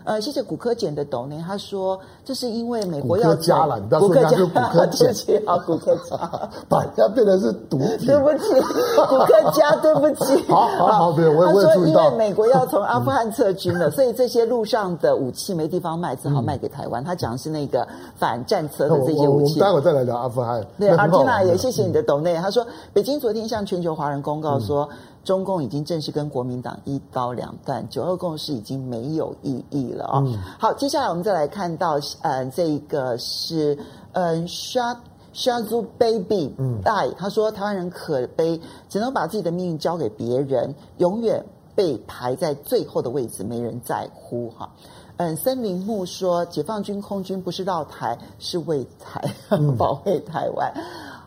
[0.07, 5.13] 呃，谢谢骨科简的董呢，他说这是因为美国要加了，你不要说人家是骨科简，
[5.45, 6.15] 好骨科加，
[6.69, 8.07] 把人家变成是毒品。
[8.07, 8.53] 对不起，
[9.09, 10.41] 骨科加，对不起。
[10.47, 12.05] 好好好，对，我也我也注意到。
[12.05, 17.03] 因为美国要从阿富汗撤军了，所以这些路上的武器没地方卖，只好卖给台湾。
[17.03, 17.85] 他讲的是那个
[18.15, 19.59] 反战车的这些武器。
[19.59, 20.65] 待会再来聊阿富汗。
[20.79, 24.87] 对，阿金娜也谢谢你的董内，他说北京昨天向全球华人公告说。
[25.28, 30.23] 中共已经正式跟国民党一刀两断，九二共识已经没有意义了啊、哦！
[30.25, 33.78] 嗯、好，接下来我们再来看到，呃，这个是
[34.13, 34.95] 呃，Shaz
[35.34, 38.57] Shazu Baby 嗯，大他说台湾人可悲，
[38.88, 41.43] 只能把自己的命运交给别人，永远
[41.75, 44.69] 被排在最后的位置，没人在乎哈。
[45.17, 49.21] 嗯，森林木说，解放军空军不是绕台，是为台
[49.78, 50.73] 保卫台湾。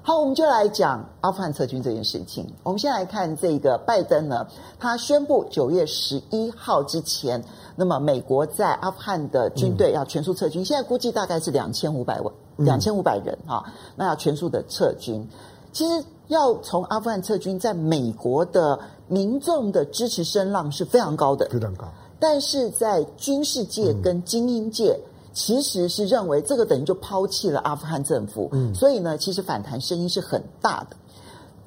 [0.01, 2.47] 嗯好，我们就来讲阿富汗撤军这件事情。
[2.63, 4.47] 我们先来看这个拜登呢，
[4.79, 7.45] 他宣布九月十一号之前，
[7.77, 10.63] 那么美国在阿富汗的军队要全数撤军。
[10.63, 13.63] 嗯、现在估计大概是两千五百万，两千五百人哈，
[13.95, 15.29] 那要全数的撤军。
[15.73, 21.87] 其实要从阿富汗撤军，在美国的民众的支持声浪是非常高的，非常高。
[22.19, 24.99] 但是在军事界跟精英界。
[24.99, 30.97] 嗯其实是认为这个等于就抛弃了阿富汗政府，嗯，所以呢，其实反弹声音是很大的。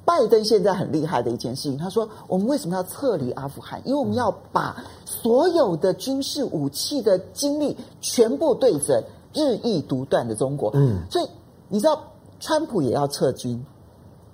[0.06, 3.82] 拜登现在很厉害的一件事情，他说：“我们为什么要撤离阿富汗？
[3.86, 9.02] 因为我们要把所有的军事武器的精力全部对准
[9.34, 11.30] 日益独断的中国。”嗯，所以
[11.70, 12.04] 你知道，
[12.42, 13.66] 川普也要撤军，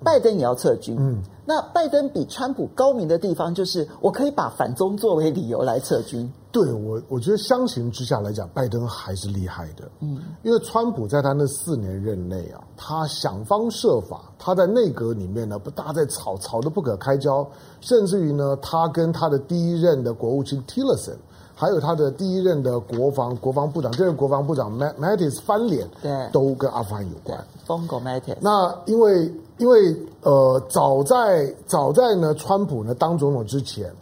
[0.02, 0.96] 拜登也要撤军。
[0.98, 6.32] 嗯，那拜登比川普高明的地方，就是我可以把反中作为理由来撤军。
[6.52, 9.90] 对我，我觉得相形之下来讲，拜登还是厉害的。
[9.98, 17.44] 嗯，因为川普在他那四年任内啊，他想方设法，他在内阁里面呢，不大在吵，吵得不可开交，
[17.80, 21.16] 甚至于呢，他跟他的第一任的国务卿 Tillerson，
[21.60, 27.38] 还有他的第一任的国防国防部长，这任国防部长 Mattis 翻脸，对，都跟阿富汗有关。
[27.66, 28.36] 疯狗 Mattis。
[28.40, 33.92] 那因为因为呃，早在早在呢，川普呢当总统之前。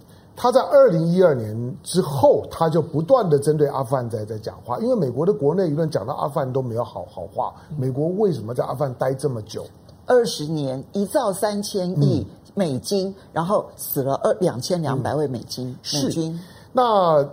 [0.40, 7.52] 他在二零一二年之后，他就不断的针对阿富汗在在讲话，因为美国的国内舆论讲到阿富汗都没有好好话。
[7.76, 9.66] 美国为什么在阿富汗待这么久？
[10.06, 16.40] 二十年，一兆三千亿美金，嗯、然后死了二两千两百位美金、嗯、美军。
[16.72, 17.28] 那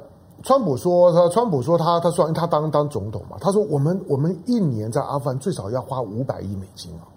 [0.45, 7.09] 川普说，他川普说他他说他当当总统嘛，他说我们我们一年在阿富汗最少要花五百亿美金啊。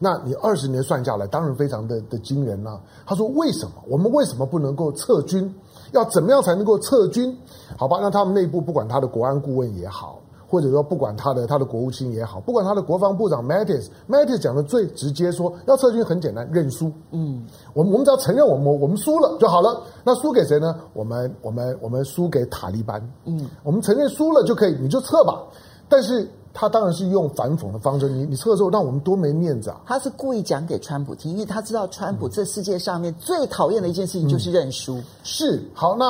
[0.00, 5.54] 那你二十年算下来，当然非常的的惊人呐、他说：“为什么我们为什么不能够撤军？
[5.92, 7.36] 要怎么样才能够撤军？
[7.76, 10.17] 好吧，那他们内部不管他的国安顾问也好，
[10.48, 16.90] 或者说不管他的他的国务卿也好，不管他的国防部长 Mattis，Mattis 讲的最直接说，说要撤军很简单，认输。
[17.10, 17.44] 嗯，
[17.74, 19.82] 我们我们只要承认我们我们输了就好了。
[20.02, 20.74] 那输给谁呢？
[20.94, 23.00] 我们我们我们输给塔利班。
[23.26, 25.42] 嗯，我们承认输了就可以，你就撤吧。
[25.88, 29.80] 但是。”他当然是用反讽的方式，你你撤之后，让我们多没面子啊！
[29.86, 34.96] 他是故意讲给川普听，因为他知道川普这世界上面最讨厌的一件事情就是认输。
[34.96, 36.04] 嗯、是好，那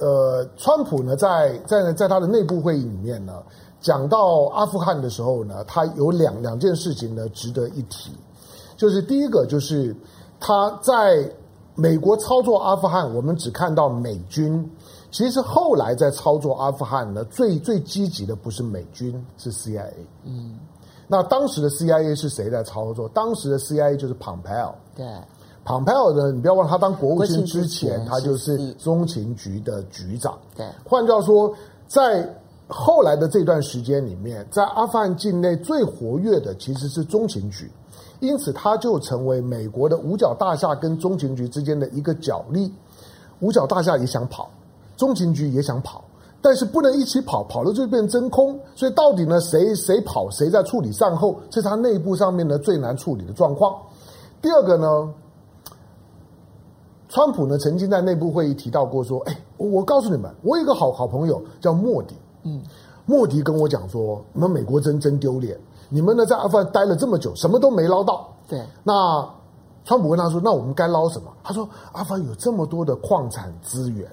[0.00, 3.34] 呃，川普呢，在在在他的内部会议里面呢，
[3.84, 8.10] 讲到阿富汗的时候呢，他有两两件事情呢值得一提，
[8.78, 9.94] 就是第一个就是
[10.40, 11.30] 他在
[11.74, 14.68] 美国操作阿富汗，我们只看到美军。
[15.10, 19.92] 其实后来在操作阿富汗呢，最最积极的不是美军，是 CIA。
[20.24, 20.58] 嗯，
[21.06, 23.06] 那当时的 CIA 是谁在操作？
[23.10, 24.72] 当时的 CIA 就是 Pompeo。
[24.96, 25.06] 对
[25.62, 30.38] ，Pompeo 呢，你不要忘了，他当国务卿之前，他就是中情局的局长。
[30.56, 31.54] 对，换句话说，
[31.86, 32.26] 在
[32.68, 37.70] 后来的这段时间里面，在阿富汗境内最活跃的其实是中情局，
[38.20, 42.72] 因此他就成为美国的五角大厦跟中情局之间的一个角力。
[43.40, 44.48] 五角大厦也想跑。
[44.96, 46.04] 中情局也想跑，
[46.40, 48.56] 但是不能一起跑，跑了就变真空。
[48.76, 53.74] 所以到底呢，谁谁跑，谁在处理善后，这是他内部上面呢最难处理的状况。
[54.40, 55.12] 第二个呢，
[57.08, 62.62] 川普呢曾经在内部会议提到过说：“哎，我告诉你们，我有一个好好朋友叫莫迪，嗯，
[63.04, 68.28] 莫迪跟我讲说，你们美国真真丢脸，你们呢在阿富汗待了这么久，什么都没捞到。
[68.48, 69.28] 对，那
[69.84, 71.32] 川普问他说：那我们该捞什么？
[71.42, 74.08] 他说：阿富汗有这么多的矿产资源。”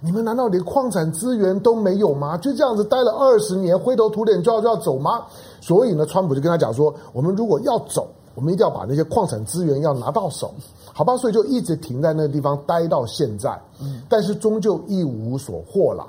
[0.00, 2.36] 你们难道连矿产资源都没有吗？
[2.36, 5.24] 就这样子待了二十年，灰头土脸就要就要走吗？
[5.62, 10.52] 所以呢，川普就跟他讲说：我们如果要走，我们一定要把那些矿产资源要拿到手，
[10.92, 11.16] 好吧？
[11.16, 16.04] 所以就一直停在那个地方待到现在，嗯，但是终究一无所获了。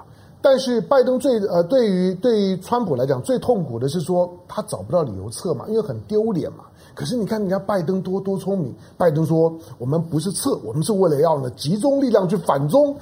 [0.45, 6.65] 但是拜登最呃，对于对于川普来讲最痛苦的是说他找不到理由撤嘛，因为很丢脸嘛。
[6.93, 12.95] 可是你看人家拜登多多聪明，拜登说我们不是撤，我们是为了要呢集中力量去反中，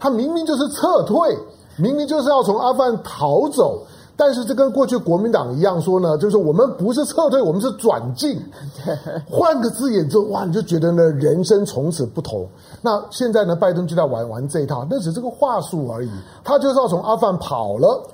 [0.00, 1.38] 他明明就是撤退，
[1.76, 3.86] 明明就是要从阿富汗逃走。
[4.20, 8.36] 但是这跟过去国民党一样说呢，就是我们不是撤退，我们是转进。
[9.30, 12.44] 换个字眼之后，哇，你就觉得呢，人生从此不同。
[12.82, 16.10] 那现在呢，拜登就在玩玩这一套，那只是个话术而已。
[16.42, 18.04] 他就是要从阿富汗跑了。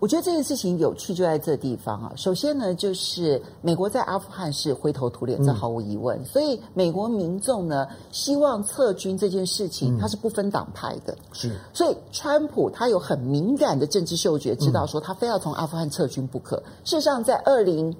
[0.00, 2.12] 我觉得这件事情有趣就在这地方啊。
[2.16, 6.16] 首先呢，就是美国在阿富汗是灰头土脸，这毫无疑问。
[6.20, 11.16] 嗯、所以美国民众呢，希望撤军这件事情，它是不分党派的。
[11.32, 11.52] 是。
[11.72, 16.56] 所以川普他有很敏感的政治嗅觉，知道说他非要从阿富汗撤军不可。
[16.58, 17.92] 嗯、事实上，在二零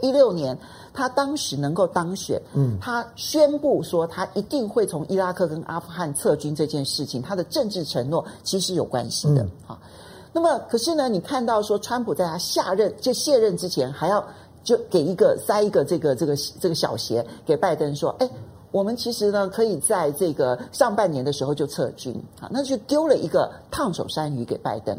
[0.00, 0.58] 一六年，
[0.94, 9.46] 他当时能够当选，嗯，他宣布说他一定会从伊拉克跟阿富汗撤军这件事情，他的政治承诺其实有关系的。
[9.66, 9.88] 好、嗯。
[10.36, 14.22] 那么，可是呢，你看到说，川普在他下任就卸任之前，还要
[14.62, 18.28] 就给一个塞一个这个这个这个小鞋给拜登说，哎，
[18.70, 24.94] 我们其实呢可以在这个上半年的时候就撤军啊，那就丢了一个烫手山芋给拜登。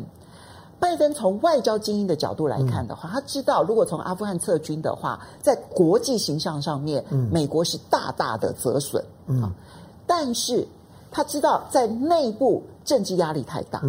[0.80, 9.54] 拜登从外交精英的角度来看的话，他知道如果从阿富汗撤军的话，在国际形象上面，美国是大大的折损啊。
[10.08, 10.68] 但是
[11.12, 13.84] 他知道在内部政治压力太大。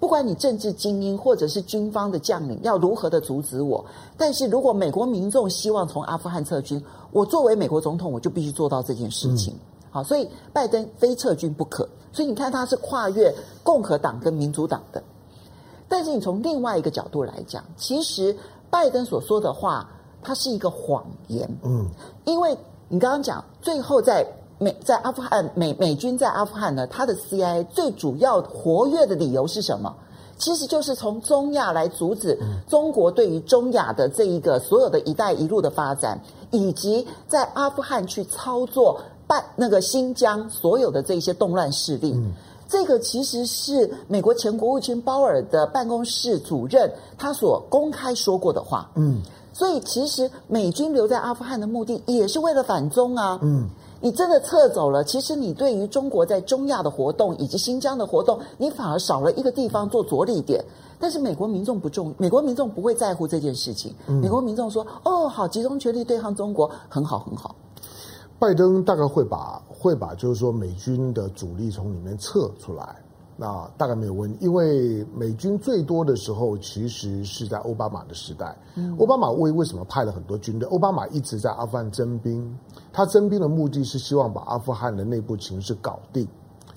[0.00, 3.84] 不管你政治精英或者是军方的将领要如何的阻止我，
[4.16, 6.82] 但是如果美国民众希望从阿富汗撤军，
[7.12, 9.54] 我作为美国总统，我就必须做到这件事情。
[9.90, 11.86] 好，所以拜登非撤军不可。
[12.12, 13.32] 所以你看他是跨越
[13.62, 15.02] 共和党跟民主党的。
[15.86, 18.34] 但是你从另外一个角度来讲，其实
[18.70, 19.86] 拜登所说的话，
[20.22, 21.46] 它是一个谎言。
[21.62, 21.86] 嗯，
[22.24, 22.56] 因为
[22.88, 24.26] 你刚刚讲最后在。
[24.60, 29.92] 美在阿富汗，美美军在阿富汗呢，他的 CIA 最主要活跃的理由是什么？
[30.36, 32.38] 其实就是从中亚来阻止
[32.68, 42.12] 中国对于中亚的这一个所有的一带一路的发展，以及在阿富汗去操作办那个新疆所有的这些动乱势力。
[42.14, 42.32] 嗯、
[42.68, 48.90] 这个其实是美国前国务卿鲍尔的办公室主任他所公开说过的话。
[48.94, 49.20] 嗯，
[49.52, 53.38] 所以其实美军留在阿富汗的目的也是为了反中啊。
[53.42, 53.68] 嗯。
[54.00, 60.64] 你真的撤走了，其实你对于中国在中亚的活动以及新疆的活动，你反而少了一个地方做着力点。
[60.98, 63.94] 但是美国民众不重，美国民众不会在乎这件事情。
[64.06, 67.54] 美国民众说：“哦，好，集中全力对抗中国，很好，很好。”
[68.38, 72.96] 拜登大概会把会把就是说美军的主力从里面撤出来。
[73.42, 78.54] 那大概没有问题，因为美军最多的时候其实是在奥巴马的时代。
[78.74, 80.68] 嗯，奥巴马为为什么派了很多军队？
[80.68, 82.54] 奥巴马一直在阿富汗征兵，
[82.92, 86.28] 他征兵的目的是希望把阿富汗的内部情势搞定，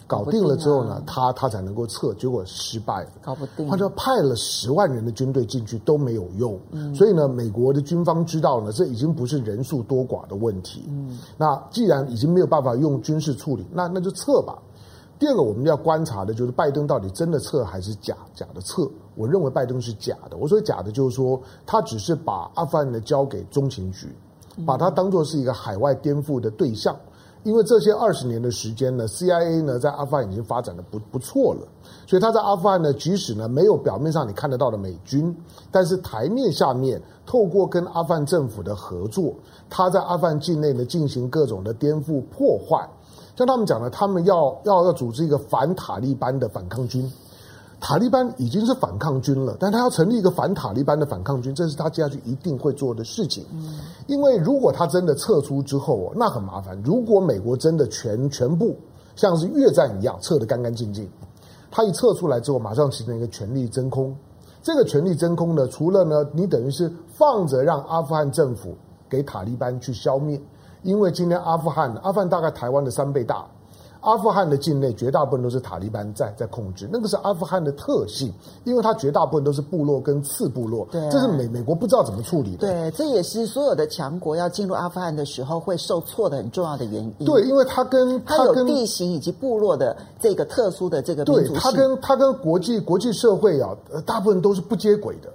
[0.07, 2.13] 搞定了之后呢，他他才能够撤。
[2.13, 3.67] 结果失败了，搞不定。
[3.67, 6.57] 他就派了十万人的军队进去都没有用。
[6.71, 10.85] 嗯，所以呢，美国的军方知道呢，这已经不是人数多寡的问题。
[10.87, 14.57] 嗯，那既然已经没有办法用军事处理，那那就撤吧。
[15.19, 18.89] 第二个我们要观察的就是拜登到底真的撤还是假假的撤？
[19.15, 20.35] 我认为拜登是假的。
[20.37, 24.07] 我说假的，就是说他只是把阿富汗呢交给中情局，
[24.65, 26.95] 把它当做是一个海外颠覆的对象。
[27.43, 31.67] 因为这些二十年的时间呢，CIA 呢在阿富汗已经发展的不不错了，
[32.07, 35.35] 所以他在阿富汗呢，即使呢没有表面上你看得到的美军，
[35.69, 39.35] 但是台面下面透过跟阿富汗政府的合作，
[39.69, 42.89] 他在阿富汗境内呢进行各种的颠覆破坏。
[43.35, 47.11] 像他们讲的，他们要要要组织一个反塔利班的反抗军。
[47.79, 53.45] 塔利班已经是反抗军了，但他要成立一个反塔利班的反抗军，这是他接下去一定会做的事情。
[54.07, 56.81] 因为如果他真的撤出之后，那很麻烦。
[56.81, 58.73] 如果美国真的全全部
[59.17, 61.09] 像是越战一样撤得干干净净，
[61.69, 64.15] 他一撤出来之后，马上形成一个权力真空。
[64.61, 68.77] 这个权力真空呢，除了呢，你等于是放着让阿富汗政府
[69.09, 70.39] 给塔利班去消灭。
[70.83, 73.45] 因为今天阿富汗，阿富汗大概台湾的三倍大，
[74.01, 78.33] 阿富汗的境内绝大部分都是塔利班在在控制，那个是阿富汗的特性，
[78.65, 82.67] 因为它绝大部分都是部落跟次部落，对，这是美美国不知道怎么处理的。
[82.67, 87.25] 对，这也是所有的强国要进入阿富汗的时候会受挫的很重要的原因。
[87.25, 93.69] 对，因为它跟它有地形以及部落的这个特殊的这个对，它跟它跟国际国际社会啊，
[94.05, 95.29] 大部分都是不接轨的。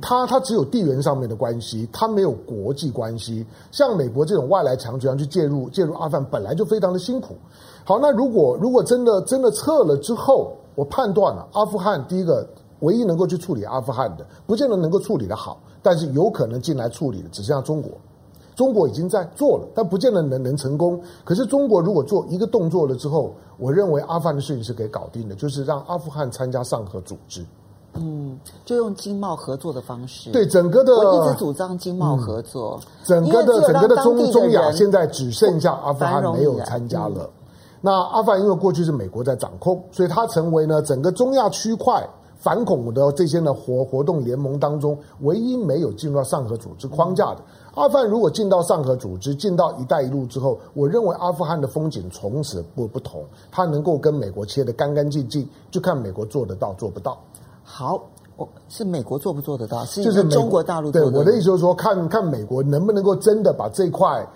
[0.00, 3.46] 它它只有地缘上面的关系，它没有国际关系。
[3.70, 7.34] 像美国这种外来强权去介入介入阿富汗，本来就非常的辛苦。
[7.84, 12.46] 好，那如果如果真的真的撤了之后，我判断了阿富汗第一个
[12.80, 17.90] 唯一能够去处理阿富汗的，不见得能够处理得好，但是有可能进来处理的只剩下中国。
[18.54, 21.00] 中国已经在做了，但不见得能能成功。
[21.24, 27.42] 可是中国如果做一个动作了之后，我认为阿富汗的事情是可以搞定的，就是让阿富汗参加上合组织。
[27.94, 30.30] 嗯，就用经贸合作的方式。
[30.30, 32.80] 对整个的，我一直主张经贸合作。
[32.82, 37.24] 嗯、整个的整个的中中亚现在只剩下阿富汗没有参加了。
[37.24, 37.30] 嗯、
[37.82, 42.02] 那阿富汗因为过去是美国在掌控，所以它成为呢整个中亚区块
[42.38, 47.40] 反恐的这些呢活活动联盟当中唯一没有进入到上合组织框架的。
[47.40, 57.18] 嗯、阿富汗如果进到上合组织，进到一带一路之后，我认为阿富汗的风景从此不不同，它能够跟美国切得干干净净，就看美国做得到做不到。
[57.74, 57.98] 好，
[58.36, 59.82] 我是美国做不做得到？
[59.86, 60.92] 是就是中国大陆。
[60.92, 64.28] 对，我的意思就是说，看看美国能不能够真的把这块，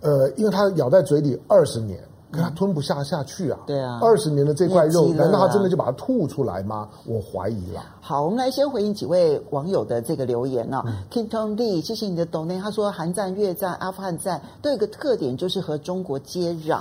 [0.00, 2.00] 呃，因为它咬在嘴里二十年，
[2.32, 3.58] 可它吞不下下去啊。
[3.68, 6.88] 对啊，二十年的这块肉，难道它真的就把它吐出来吗？
[7.06, 7.80] 我怀疑了。
[8.00, 10.82] 好，我们来先回应几位网友的这个留言啊。
[10.84, 12.60] 嗯、Kington Lee，谢谢你的 donate。
[12.60, 16.80] 他说，韩战、越战、阿富汗战都有一个特点，就是和中国接壤。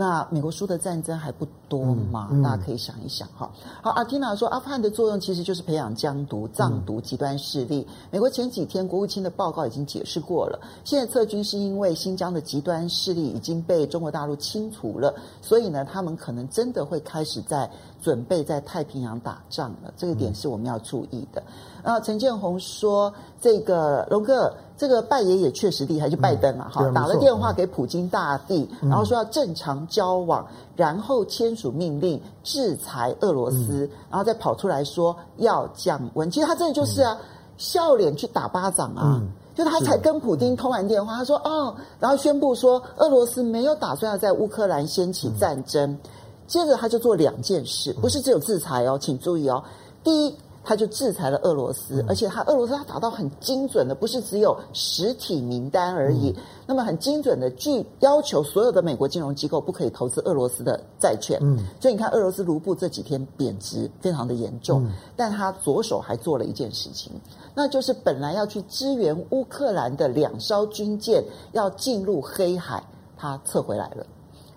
[0.00, 2.28] 那美国输的战争还不多吗？
[2.32, 3.52] 嗯嗯、大家可以想一想哈。
[3.82, 7.86] 好，阿缇娜说，阿富汗的作用其实就是培养疆独、藏独极端势力。
[7.86, 17.70] 嗯、美国前几天国务卿的报告已经解释过了，现在撤军是因为新疆的极端势力已经被中国大陆清除了，所以呢，他们可能真的会开始在
[18.00, 19.92] 准备在太平洋打仗了。
[19.96, 21.42] 这个点是我们要注意的。
[21.82, 30.46] 然后陈建宏说：“这个龙哥，这个拜爷也确实厉害，就拜登嘛，哈、嗯，打了电话给普京大帝，嗯、然后说要正常交往，
[30.76, 36.30] 然后签署命令制裁俄罗斯，嗯、然后再跑出来说要降温。
[36.30, 37.26] 其实他真的就是啊，嗯、
[37.56, 45.98] 笑脸去打巴掌啊，嗯、就他才跟普京通完电话，他说哦，然后宣布说俄罗斯没有打算要在乌克兰掀起战争，嗯、
[46.50, 49.62] 接着他就做两件事，不是只有制裁哦，请注意哦，
[50.02, 56.28] 第一。”他就制裁了俄罗斯，而且他俄罗斯他打到很精准的，不是只有实体名单而已。
[56.36, 61.38] 嗯、那么很精准的，据要求所有的美国金融机构不可以投资俄罗斯的债券。
[61.40, 67.10] 嗯，所以你看俄罗斯卢布这几天贬值非常的严重，嗯、但他左手还做了一件事情，
[67.54, 72.84] 那就是本来要去支援乌克兰的两艘军舰要进入黑海，
[73.16, 74.04] 他撤回来了。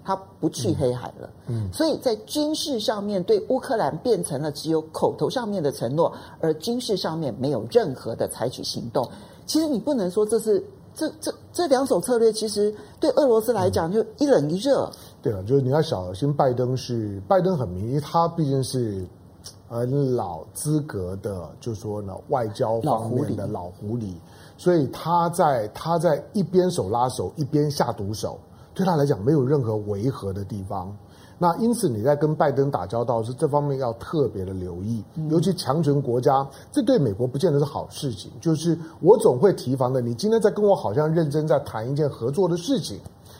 [0.06, 9.10] 他不去黑海了，嗯，嗯，所以在军事上面对乌克兰变成了只有口头上面的承诺，而军事上面没有任何的采取行动。
[9.46, 10.62] 其实你不能说这是
[10.94, 14.84] 这这这两手策略，其实对俄罗斯来讲就一冷一热。
[14.86, 14.92] 嗯、
[15.22, 19.06] 对啊，就是你要小心，拜登是拜登很明，因为他毕竟是
[19.70, 24.14] 很老资格的，就是说呢外交方面的老狐狸，
[24.58, 28.38] 所以他在他在一边手拉手一边下毒手。
[28.74, 30.96] 对他来讲没有任何违和的地方，
[31.38, 38.32] 那因此你在跟拜登打交道是这方面要特别的留意，尤其强权国家，这对美国不见得是好事情。
[38.42, 43.00] 就是我总会提防的，你今天在跟我好像认真在谈一件合作的事情，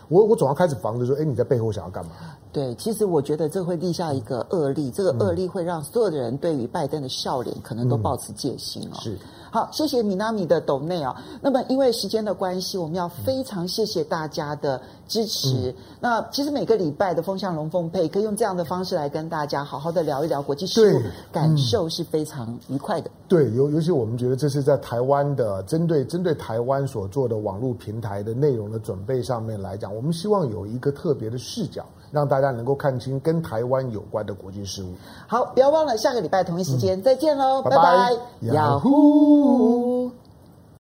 [0.10, 2.12] 我我总要开始防着说，哎，你在背后想要干嘛？
[2.54, 9.00] 对，其实我觉得这会立下一个恶例，这个恶例会让所有的人对于拜登的笑脸可能都保持戒心哦。
[9.02, 9.18] 是。
[9.52, 11.16] 好，谢谢米纳米的抖内哦。
[11.40, 15.70] 那么因为时间的关系，我们要非常谢谢大家的支持。
[15.70, 23.12] 嗯、那其实每个礼拜的风向龙凤配可以用这样的方式来跟大家好好的聊一聊国际事务，对感受是非常愉快的。
[23.28, 34.94] 对，尤尤其我们觉得这是在台湾的针对针对台湾所做的网络平台的内容的准备上面来讲，我们希望有一个特别的视角，让大家能够看清跟台湾有关的国际事务。
[35.26, 38.12] 好，不要忘了下个礼拜同一时间、嗯、再见喽，拜拜
[38.44, 40.12] ，Yahoo。